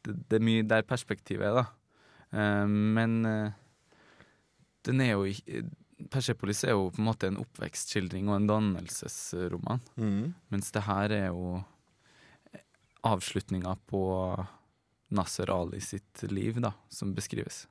det, 0.04 0.14
det 0.28 0.36
er 0.36 0.44
mye 0.44 0.66
der 0.68 0.84
perspektivet 0.84 1.44
er, 1.48 1.56
da. 1.56 2.66
Men 2.68 3.16
den 4.84 5.00
er 5.04 5.10
jo 5.14 5.24
ikke 5.28 5.62
Persepolis 6.10 6.64
er 6.64 6.74
jo 6.74 6.88
på 6.90 7.02
en 7.02 7.08
måte 7.10 7.28
en 7.28 7.38
oppvekstskildring 7.42 8.30
og 8.30 8.38
en 8.38 8.48
dannelsesroman. 8.50 9.82
Mm. 9.96 10.32
Mens 10.52 10.72
det 10.74 10.86
her 10.86 11.14
er 11.14 11.28
jo 11.30 11.60
avslutninga 13.06 13.76
på 13.90 14.02
Nasser 15.12 15.50
Ali 15.52 15.80
sitt 15.84 16.22
liv, 16.30 16.60
da, 16.62 16.72
som 16.88 17.14
beskrives. 17.14 17.66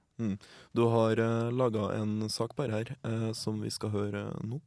Du 0.72 0.84
har 0.88 1.20
uh, 1.20 1.52
laga 1.52 1.94
en 1.98 2.30
sak 2.30 2.56
bare 2.56 2.72
her, 2.72 2.96
uh, 3.08 3.32
som 3.34 3.62
vi 3.62 3.72
skal 3.74 3.90
høre 3.90 4.26
nå. 4.46 4.60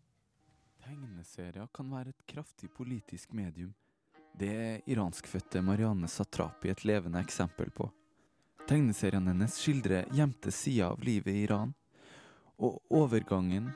Tegneserier 0.85 1.69
kan 1.73 1.91
være 1.93 2.11
et 2.11 2.27
kraftig 2.27 2.71
politisk 2.75 3.33
medium. 3.33 3.73
Det 4.35 4.51
er 4.51 4.81
iranskfødte 4.91 5.63
Marianne 5.63 6.11
Satrapi 6.11 6.73
et 6.73 6.83
levende 6.85 7.23
eksempel 7.23 7.71
på. 7.71 7.87
Tegneseriene 8.67 9.31
hennes 9.31 9.61
skildrer 9.61 10.11
gjemte 10.13 10.51
sider 10.53 10.91
av 10.91 11.03
livet 11.05 11.31
i 11.31 11.45
Iran, 11.45 11.75
og 12.59 12.81
overgangen 12.91 13.71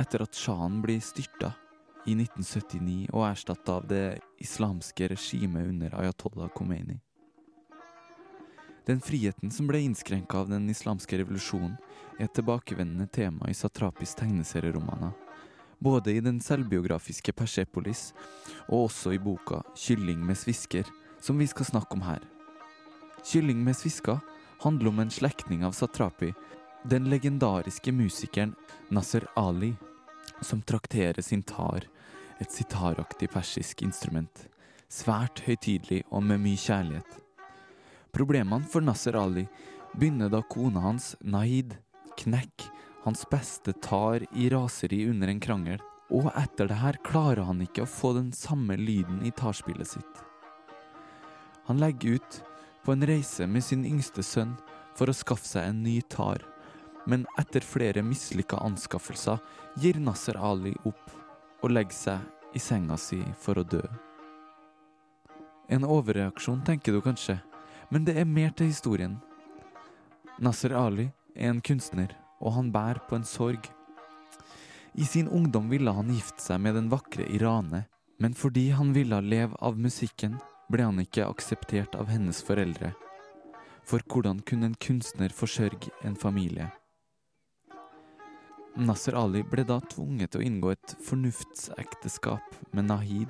etter 0.00 0.24
at 0.24 0.36
sjahen 0.36 0.80
blir 0.82 1.00
styrta 1.04 1.52
i 2.06 2.16
1979 2.16 3.12
og 3.12 3.26
erstatta 3.28 3.78
av 3.78 3.88
det 3.90 4.04
islamske 4.42 5.08
regimet 5.12 5.68
under 5.68 5.94
ayatollah 6.00 6.50
Khomeini. 6.54 6.98
Den 8.86 8.98
friheten 9.00 9.52
som 9.54 9.68
ble 9.70 9.84
innskrenka 9.84 10.40
av 10.42 10.48
den 10.50 10.66
islamske 10.70 11.20
revolusjonen, 11.20 11.76
er 12.18 12.26
et 12.26 12.34
tilbakevendende 12.34 13.06
tema 13.14 13.46
i 13.50 13.54
Satrapis 13.54 14.16
tegneserieromaner 14.18 15.12
både 15.82 16.12
i 16.12 16.20
den 16.22 16.38
selvbiografiske 16.40 17.34
Persepolis 17.34 18.12
og 18.68 18.86
også 18.86 19.14
i 19.16 19.18
boka 19.18 19.62
'Kylling 19.74 20.20
med 20.26 20.36
svisker', 20.36 20.90
som 21.20 21.38
vi 21.38 21.46
skal 21.46 21.66
snakke 21.66 21.92
om 21.92 22.02
her. 22.02 22.20
'Kylling 23.24 23.64
med 23.64 23.74
svisker' 23.74 24.22
handler 24.62 24.88
om 24.88 24.98
en 24.98 25.10
slektning 25.10 25.64
av 25.64 25.72
Satrapi, 25.72 26.32
den 26.84 27.04
legendariske 27.10 27.92
musikeren 27.92 28.54
Nasser 28.88 29.26
Ali, 29.36 29.74
som 30.40 30.62
trakterer 30.62 31.22
sin 31.22 31.42
tar, 31.42 31.86
et 32.40 32.50
sitaraktig 32.50 33.30
persisk 33.30 33.82
instrument, 33.86 34.48
svært 34.90 35.44
høytidelig 35.46 36.02
og 36.10 36.24
med 36.26 36.42
mye 36.42 36.58
kjærlighet. 36.58 37.18
Problemene 38.12 38.66
for 38.68 38.82
Nasser 38.82 39.16
Ali 39.16 39.46
begynner 39.94 40.32
da 40.32 40.42
kona 40.42 40.82
hans, 40.82 41.14
Nahid, 41.22 41.76
knekker 42.18 42.72
hans 43.06 43.24
beste 43.30 43.72
tar 43.82 44.26
i 44.36 44.50
raseri 44.50 45.04
under 45.10 45.30
en 45.30 45.40
krangel, 45.42 45.80
og 46.12 46.28
etter 46.36 46.68
det 46.68 46.76
her 46.82 46.98
klarer 47.06 47.46
han 47.48 47.62
ikke 47.64 47.86
å 47.86 47.88
få 47.88 48.12
den 48.18 48.32
samme 48.36 48.76
lyden 48.76 49.22
i 49.24 49.32
tarspillet 49.32 49.94
sitt. 49.94 50.22
Han 51.70 51.80
legger 51.80 52.18
ut 52.18 52.42
på 52.84 52.92
en 52.92 53.06
reise 53.06 53.46
med 53.46 53.64
sin 53.64 53.86
yngste 53.86 54.24
sønn 54.26 54.56
for 54.98 55.08
å 55.08 55.16
skaffe 55.16 55.46
seg 55.48 55.70
en 55.70 55.84
ny 55.86 56.00
tar, 56.12 56.42
men 57.06 57.26
etter 57.40 57.64
flere 57.66 58.02
mislykka 58.06 58.60
anskaffelser 58.62 59.38
gir 59.80 59.98
Nasser 60.00 60.38
Ali 60.38 60.74
opp 60.84 61.12
og 61.62 61.70
legger 61.70 61.96
seg 61.96 62.56
i 62.56 62.62
senga 62.62 62.98
si 63.00 63.20
for 63.40 63.58
å 63.58 63.66
dø. 63.66 63.82
En 65.72 65.86
overreaksjon, 65.88 66.64
tenker 66.66 66.92
du 66.92 67.00
kanskje, 67.00 67.38
men 67.90 68.04
det 68.04 68.18
er 68.20 68.28
mer 68.28 68.52
til 68.56 68.68
historien. 68.68 69.16
Nasser 70.42 70.74
Ali 70.76 71.08
er 71.34 71.52
en 71.52 71.62
kunstner 71.64 72.12
og 72.42 72.56
han 72.56 72.72
bærer 72.74 73.00
på 73.08 73.16
en 73.16 73.26
sorg. 73.26 73.70
I 74.94 75.04
sin 75.08 75.28
ungdom 75.28 75.70
ville 75.70 75.94
han 75.94 76.10
gifte 76.12 76.42
seg 76.42 76.60
med 76.60 76.76
den 76.76 76.90
vakre 76.92 77.24
Irane, 77.32 77.86
men 78.20 78.34
fordi 78.34 78.68
han 78.76 78.92
ville 78.92 79.20
leve 79.24 79.56
av 79.64 79.78
musikken, 79.78 80.36
ble 80.68 80.84
han 80.84 81.00
ikke 81.00 81.28
akseptert 81.28 81.96
av 81.98 82.10
hennes 82.12 82.42
foreldre. 82.44 82.92
For 83.88 84.04
hvordan 84.06 84.42
kunne 84.46 84.70
en 84.70 84.78
kunstner 84.78 85.32
forsørge 85.34 85.90
en 86.06 86.16
familie? 86.16 86.70
Nasser 88.74 89.12
Ali 89.14 89.42
ble 89.44 89.66
da 89.68 89.76
tvunget 89.84 90.32
til 90.32 90.40
å 90.40 90.46
inngå 90.46 90.70
et 90.72 90.94
fornuftsekteskap 91.04 92.54
med 92.72 92.86
Nahid, 92.88 93.28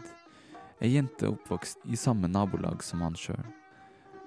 ei 0.78 0.92
jente 0.94 1.26
oppvokst 1.32 1.82
i 1.90 1.98
samme 1.98 2.30
nabolag 2.30 2.84
som 2.86 3.02
han 3.02 3.18
sjøl, 3.18 3.42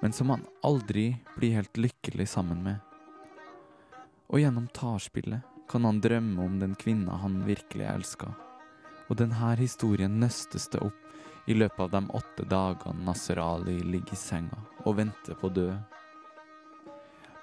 men 0.02 0.12
som 0.12 0.34
han 0.34 0.44
aldri 0.68 1.14
blir 1.38 1.56
helt 1.56 1.80
lykkelig 1.80 2.28
sammen 2.34 2.66
med. 2.68 2.84
Og 4.28 4.44
gjennom 4.44 4.68
tarspillet 4.76 5.48
kan 5.72 5.88
han 5.88 6.04
drømme 6.04 6.50
om 6.50 6.60
den 6.60 6.76
kvinna 6.76 7.16
han 7.24 7.40
virkelig 7.48 7.88
elska. 7.94 8.34
Og 9.08 9.16
denne 9.22 9.56
historien 9.56 10.20
nøstes 10.20 10.68
det 10.74 10.84
opp 10.84 11.48
i 11.48 11.56
løpet 11.56 11.80
av 11.80 11.92
de 11.96 12.04
åtte 12.20 12.44
dagene 12.50 13.08
Nasser 13.08 13.40
Ali 13.40 13.80
ligger 13.80 14.18
i 14.18 14.20
senga 14.20 14.60
og 14.84 14.98
venter 15.00 15.40
på 15.40 15.48
å 15.48 15.58
dø. 15.64 15.72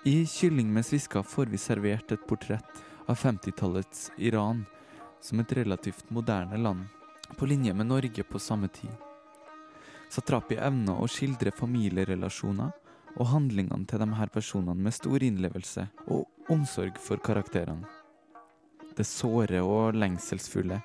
I 0.04 0.26
'Kylling 0.26 0.72
med 0.74 0.84
sviska' 0.84 1.22
får 1.22 1.46
vi 1.46 1.56
servert 1.56 2.12
et 2.12 2.26
portrett 2.26 2.82
av 3.06 3.16
50-tallets 3.16 4.10
Iran 4.16 4.64
som 5.20 5.40
et 5.40 5.52
relativt 5.52 6.10
moderne 6.10 6.56
land, 6.56 6.84
på 7.38 7.46
linje 7.46 7.74
med 7.74 7.86
Norge 7.86 8.22
på 8.22 8.38
samme 8.38 8.68
tid. 8.68 8.90
Satrapi 10.12 10.58
evner 10.60 10.98
å 11.00 11.08
skildre 11.08 11.54
familierelasjoner 11.56 12.72
og 13.16 13.28
handlingene 13.30 13.86
til 13.88 14.02
de 14.02 14.08
her 14.18 14.32
personene 14.32 14.76
med 14.76 14.94
stor 14.94 15.22
innlevelse 15.24 15.86
og 16.06 16.52
omsorg 16.52 16.98
for 17.00 17.22
karakterene. 17.24 17.88
Det 18.96 19.06
såre 19.08 19.62
og 19.64 19.96
lengselsfulle 19.96 20.82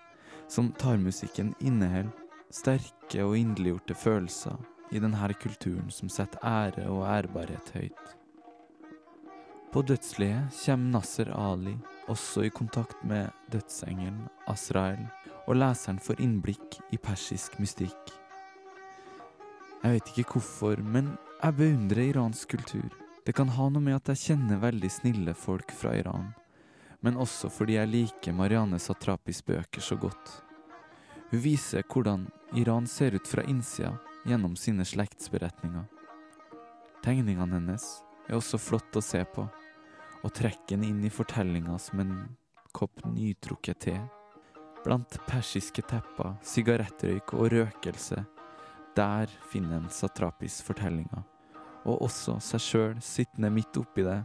som 0.48 0.72
tarmusikken 0.80 1.54
inneholder, 1.60 2.14
sterke 2.48 3.26
og 3.26 3.36
inderliggjorte 3.36 3.98
følelser 4.00 4.56
i 4.96 5.02
denne 5.04 5.34
kulturen 5.36 5.90
som 5.92 6.08
setter 6.08 6.40
ære 6.48 6.86
og 6.88 7.04
ærbarhet 7.04 7.74
høyt. 7.76 8.14
På 9.74 9.84
dødsleiet 9.84 10.56
kommer 10.64 10.94
Nasser 10.96 11.34
Ali 11.36 11.76
også 12.12 12.46
i 12.48 12.54
kontakt 12.54 13.00
med 13.08 13.30
dødsengelen 13.52 14.28
Azrael, 14.48 15.04
og 15.48 15.60
leseren 15.60 16.00
får 16.04 16.22
innblikk 16.24 16.80
i 16.92 17.00
persisk 17.00 17.60
mystikk. 17.62 18.14
Jeg 19.84 19.94
vet 19.94 20.10
ikke 20.12 20.34
hvorfor, 20.34 20.82
men 20.82 21.14
jeg 21.38 21.56
beundrer 21.60 22.10
iransk 22.10 22.56
kultur. 22.56 22.90
Det 23.26 23.36
kan 23.36 23.52
ha 23.56 23.70
noe 23.70 23.84
med 23.84 24.00
at 24.00 24.12
jeg 24.14 24.24
kjenner 24.32 24.60
veldig 24.64 24.90
snille 24.92 25.36
folk 25.38 25.72
fra 25.76 25.94
Iran, 26.00 26.32
men 27.06 27.20
også 27.20 27.52
fordi 27.54 27.78
jeg 27.78 27.92
liker 27.92 28.36
Marianne 28.36 28.80
Satrapis 28.80 29.44
bøker 29.46 29.84
så 29.84 30.00
godt. 30.00 30.32
Hun 31.30 31.44
viser 31.44 31.84
hvordan 31.84 32.26
Iran 32.56 32.88
ser 32.88 33.16
ut 33.16 33.28
fra 33.28 33.44
innsida 33.44 33.94
gjennom 34.28 34.56
sine 34.56 34.86
slektsberetninger. 34.88 35.86
Tegningene 37.04 37.60
hennes 37.60 37.86
er 38.28 38.40
også 38.40 38.60
flott 38.60 38.96
å 38.96 39.04
se 39.04 39.22
på, 39.36 39.46
og 40.24 40.34
trekker 40.36 40.78
en 40.78 40.86
inn 40.88 41.04
i 41.06 41.12
fortellinga 41.14 41.78
som 41.82 42.02
en 42.04 42.14
kopp 42.76 43.04
nytrukket 43.06 43.80
te. 43.88 43.98
Blant 44.86 45.18
persiske 45.28 45.84
tepper, 45.90 46.36
sigarettrøyk 46.46 47.34
og 47.36 47.52
røkelse, 47.54 48.22
der 48.98 49.32
finner 49.52 49.82
en 49.82 49.92
Satrapis 49.94 50.62
fortellinga, 50.66 51.24
og 51.86 52.08
også 52.08 52.38
seg 52.44 52.64
sjøl 52.64 52.96
sittende 53.04 53.52
midt 53.54 53.78
oppi 53.78 54.06
det, 54.08 54.22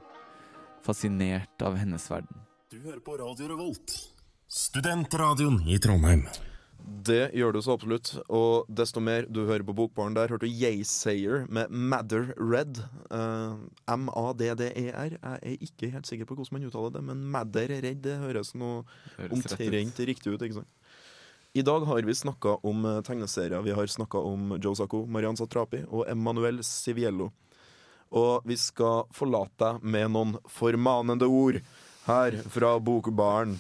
fascinert 0.82 1.66
av 1.66 1.76
hennes 1.80 2.08
verden. 2.10 2.46
Du 2.72 2.78
hører 2.80 3.02
på 3.04 3.18
Radio 3.20 3.50
Revolt, 3.52 3.98
studentradioen 4.48 5.60
i 5.68 5.78
Trondheim. 5.82 6.24
Det 6.82 7.30
gjør 7.36 7.54
du 7.54 7.60
så 7.62 7.76
absolutt. 7.76 8.12
Og 8.32 8.68
desto 8.70 9.02
mer 9.02 9.26
du 9.30 9.44
hører 9.48 9.64
på 9.66 9.74
Bokbaren 9.76 10.16
der, 10.16 10.30
hørte 10.32 10.48
du 10.48 10.52
Yaysayer 10.52 11.46
med 11.52 11.70
Madder 11.70 12.32
Red. 12.38 12.82
Uh, 13.10 13.58
M-a-d-d-e-r. 13.90 15.16
Jeg 15.16 15.40
er 15.42 15.64
ikke 15.66 15.90
helt 15.94 16.08
sikker 16.10 16.28
på 16.28 16.36
hvordan 16.38 16.58
man 16.58 16.68
uttaler 16.68 16.94
det, 16.96 17.04
men 17.06 17.24
Madder 17.34 17.74
Red 17.84 18.02
det 18.02 18.18
høres 18.22 18.54
noe 18.58 18.82
Høres 19.16 19.34
omtrent 19.36 20.02
riktig 20.08 20.34
ut. 20.34 20.42
ikke 20.42 20.62
sant? 20.62 20.70
I 21.54 21.62
dag 21.62 21.84
har 21.84 22.02
vi 22.02 22.14
snakka 22.16 22.56
om 22.64 22.84
eh, 22.88 23.00
tegneserier. 23.04 23.60
Vi 23.62 23.74
har 23.76 23.86
snakka 23.86 24.18
om 24.18 24.54
Joe 24.56 24.76
Sacco, 24.76 25.02
Marian 25.06 25.36
Satrapi 25.36 25.82
og 25.84 26.06
Emanuel 26.08 26.62
Siviello. 26.64 27.28
Og 28.12 28.46
vi 28.48 28.56
skal 28.56 29.04
forlate 29.12 29.60
deg 29.60 29.84
med 29.84 30.12
noen 30.14 30.32
formanende 30.48 31.28
ord 31.28 31.58
her 32.06 32.38
fra 32.52 32.78
Bokbaren. 32.80 33.58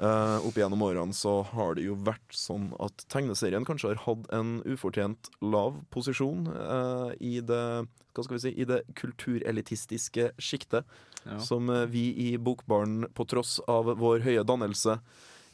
Eh, 0.00 0.46
opp 0.48 0.54
gjennom 0.58 0.82
årene 0.82 1.14
så 1.14 1.44
har 1.52 1.74
det 1.76 1.84
jo 1.84 1.94
vært 1.94 2.32
sånn 2.34 2.72
at 2.82 3.04
tegneserien 3.08 3.64
kanskje 3.64 3.92
har 3.92 4.00
hatt 4.06 4.26
en 4.34 4.56
ufortjent 4.66 5.28
lav 5.40 5.76
posisjon 5.94 6.48
uh, 6.50 7.12
i 7.20 7.38
det 7.40 7.86
hva 8.14 8.22
skal 8.24 8.36
vi 8.36 8.42
si, 8.44 8.50
i 8.62 8.64
det 8.64 8.82
kulturelitistiske 8.94 10.32
sjiktet, 10.38 10.84
Ja. 11.24 11.38
som 11.40 11.70
eh, 11.70 11.86
vi 11.86 12.12
i 12.32 12.36
Bokbaren, 12.38 13.06
på 13.14 13.24
tross 13.26 13.60
av 13.66 13.86
vår 13.96 14.20
høye 14.26 14.44
dannelse, 14.44 14.98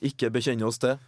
ikke 0.03 0.31
bekjenner 0.35 0.67
oss 0.67 0.79
til. 0.83 0.99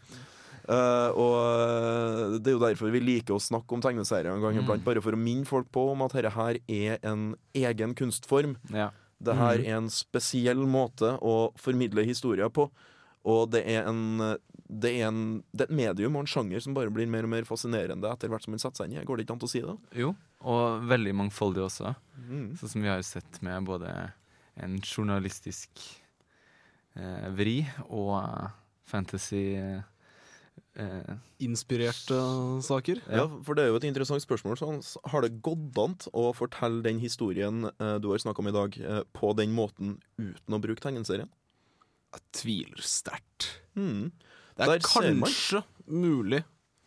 Uh, 0.68 1.10
og 1.18 2.38
Det 2.42 2.52
er 2.52 2.54
jo 2.54 2.62
derfor 2.62 2.92
vi 2.94 3.00
liker 3.02 3.34
å 3.34 3.42
snakke 3.42 3.74
om 3.74 3.80
tegneserier 3.82 4.30
en 4.32 4.40
gang 4.40 4.54
Mm. 4.62 4.84
bare 4.84 5.02
for 5.02 5.12
å 5.12 5.18
minne 5.18 5.44
folk 5.44 5.66
på 5.72 5.90
om 5.90 6.02
at 6.02 6.12
dette 6.12 6.30
her 6.30 6.56
er 6.68 6.98
en 7.02 7.34
egen 7.54 7.94
kunstform. 7.94 8.56
Ja. 8.70 8.90
Det 9.20 9.34
her 9.36 9.58
Mhm. 9.58 9.66
er 9.66 9.76
en 9.76 9.88
spesiell 9.88 10.62
måte 10.66 11.18
å 11.20 11.52
formidle 11.56 12.04
historier 12.06 12.48
på. 12.48 12.70
Og 13.28 13.52
det 13.54 13.62
er, 13.70 13.86
en, 13.86 14.00
det, 14.66 14.90
er 14.90 15.06
en, 15.08 15.22
det 15.54 15.66
er 15.66 15.70
et 15.70 15.76
medium 15.78 16.16
og 16.18 16.24
en 16.24 16.30
sjanger 16.32 16.64
som 16.64 16.74
bare 16.74 16.90
blir 16.94 17.10
mer 17.10 17.28
og 17.28 17.30
mer 17.34 17.46
fascinerende 17.46 18.10
etter 18.10 18.32
hvert 18.32 18.42
som 18.46 18.56
en 18.56 18.62
setter 18.62 18.82
seg 18.82 18.90
inn 18.90 18.98
i. 18.98 19.04
Går 19.06 19.20
det 19.20 19.26
ikke 19.26 19.36
an 19.36 19.46
å 19.46 19.50
si 19.52 19.62
det? 19.62 19.76
Jo, 20.02 20.10
og 20.42 20.88
veldig 20.90 21.14
mangfoldig 21.20 21.62
også. 21.68 21.94
Mm. 22.18 22.48
Sånn 22.58 22.74
som 22.74 22.84
vi 22.84 22.90
har 22.90 23.04
sett 23.06 23.38
med 23.46 23.68
både 23.68 23.92
en 24.62 24.76
journalistisk 24.82 25.86
eh, 26.98 27.30
vri 27.36 27.60
og 27.86 28.16
eh, 28.18 28.50
fantasy 28.90 29.46
eh, 29.60 29.80
Inspirerte 31.42 32.16
saker. 32.64 33.02
Ja, 33.12 33.26
for 33.44 33.56
det 33.56 33.64
er 33.64 33.72
jo 33.72 33.78
et 33.80 33.86
interessant 33.88 34.24
spørsmål. 34.24 34.56
Så 34.56 35.00
har 35.12 35.24
det 35.24 35.42
gått 35.44 35.76
an 35.80 35.98
å 36.16 36.30
fortelle 36.36 36.80
den 36.84 37.00
historien 37.02 37.66
eh, 37.76 37.96
du 38.00 38.08
har 38.12 38.22
snakka 38.22 38.40
om 38.40 38.48
i 38.48 38.54
dag, 38.56 38.78
eh, 38.80 39.02
på 39.12 39.34
den 39.36 39.52
måten 39.52 39.98
uten 40.16 40.56
å 40.56 40.60
bruke 40.62 40.80
tegneserien? 40.84 41.28
Jeg 42.12 42.24
tviler 42.36 42.82
sterkt. 42.84 43.48
Mm. 43.78 44.10
Det 44.56 44.66
er 44.66 44.74
Der 44.74 44.84
kanskje 44.84 45.62
mulig 45.88 46.42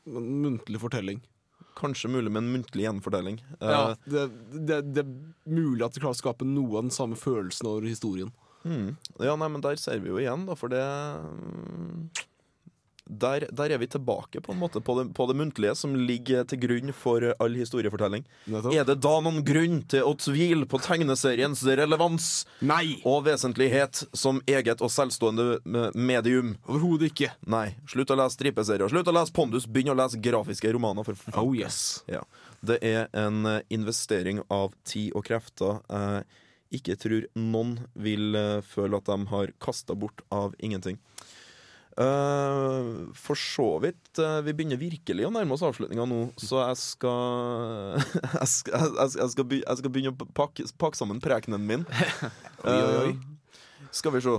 med 0.05 0.19
en 0.21 0.27
muntlig 0.43 0.79
fortelling. 0.81 1.23
Kanskje 1.75 2.07
mulig 2.13 2.31
med 2.31 2.43
en 2.43 2.51
muntlig 2.53 2.85
gjenfortelling. 2.85 3.39
Eh, 3.59 3.71
Ja, 3.73 3.95
det, 4.05 4.25
det, 4.53 4.77
det 4.95 5.01
er 5.03 5.09
mulig 5.49 5.83
at 5.83 5.95
de 5.97 5.99
klarer 6.03 6.15
å 6.15 6.21
skape 6.21 6.45
noe 6.47 6.77
av 6.77 6.85
den 6.85 6.93
samme 6.95 7.17
følelsen 7.19 7.67
over 7.67 7.89
historien. 7.89 8.29
Mm. 8.63 8.93
Ja, 9.21 9.35
nei, 9.37 9.49
men 9.51 9.61
der 9.65 9.75
ser 9.81 9.99
vi 10.01 10.09
jo 10.13 10.21
igjen, 10.21 10.45
da, 10.47 10.55
for 10.57 10.71
det 10.73 10.81
der, 13.05 13.47
der 13.53 13.73
er 13.75 13.81
vi 13.81 13.87
tilbake 13.87 14.41
på 14.41 14.53
en 14.53 14.59
måte 14.59 14.81
på 14.81 14.95
det, 14.99 15.07
på 15.13 15.27
det 15.29 15.35
muntlige 15.37 15.75
som 15.77 15.95
ligger 15.95 16.45
til 16.49 16.61
grunn 16.63 16.93
for 16.95 17.23
all 17.39 17.57
historiefortelling. 17.57 18.25
Nettopp. 18.49 18.73
Er 18.73 18.87
det 18.87 18.97
da 19.05 19.13
noen 19.23 19.43
grunn 19.45 19.81
til 19.91 20.07
å 20.07 20.15
tvile 20.19 20.65
på 20.69 20.81
tegneseriens 20.83 21.63
relevans 21.79 22.29
Nei! 22.65 22.97
og 23.05 23.25
vesentlighet 23.29 24.05
som 24.17 24.41
eget 24.49 24.81
og 24.81 24.93
selvstående 24.93 25.91
medium? 25.95 26.55
Overhodet 26.65 27.13
ikke. 27.13 27.31
Nei. 27.45 27.67
Slutt 27.91 28.13
å 28.13 28.19
lese 28.19 28.39
stripeserier. 28.39 28.89
Slutt 28.91 29.11
å 29.11 29.15
lese 29.15 29.35
Pondus. 29.35 29.69
Begynn 29.69 29.93
å 29.93 29.97
lese 29.97 30.19
grafiske 30.21 30.73
romaner. 30.73 31.05
For. 31.05 31.37
Oh 31.39 31.53
yes. 31.55 32.03
Ja. 32.11 32.23
Det 32.65 32.79
er 32.85 33.07
en 33.13 33.45
eh, 33.45 33.61
investering 33.73 34.41
av 34.49 34.73
tid 34.87 35.13
og 35.13 35.25
krefter 35.27 35.75
Eh, 35.95 36.21
ikke 36.75 36.97
tror 36.99 37.27
noen 37.37 37.77
vil 37.93 38.35
eh, 38.35 38.61
føle 38.65 38.99
at 38.99 39.09
de 39.09 39.17
har 39.31 39.53
kasta 39.63 39.95
bort 39.97 40.23
av 40.33 40.55
ingenting. 40.59 40.97
Eh, 41.95 43.13
for 43.15 43.39
så 43.39 43.79
vidt. 43.79 44.19
Uh, 44.19 44.41
vi 44.43 44.51
begynner 44.51 44.79
virkelig 44.79 45.27
å 45.27 45.31
nærme 45.31 45.55
oss 45.55 45.63
avslutninga 45.63 46.03
nå, 46.11 46.19
så 46.35 46.59
jeg 46.65 46.79
skal 46.81 47.95
jeg, 48.41 48.49
skal, 48.51 48.89
jeg, 48.99 49.13
skal, 49.13 49.21
jeg, 49.21 49.29
skal 49.31 49.47
be, 49.47 49.61
jeg 49.61 49.79
skal 49.79 49.93
begynne 49.95 50.11
å 50.11 50.27
pakke, 50.35 50.67
pakke 50.75 50.99
sammen 50.99 51.23
prekenen 51.23 51.63
min. 51.63 51.87
Oi, 52.65 52.75
oi, 52.75 52.99
oi. 52.99 53.13
Eh, 53.15 53.87
skal 53.95 54.11
vi 54.11 54.19
se. 54.25 54.35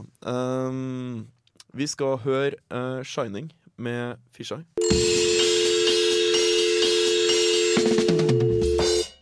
Vi 1.77 1.87
skal 1.88 2.19
høre 2.27 2.59
'Shining' 3.05 3.49
med 3.77 4.21
Fisheye. 4.37 4.66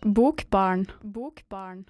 Bokbarn. 0.03 0.87
Bokbarn. 1.03 1.87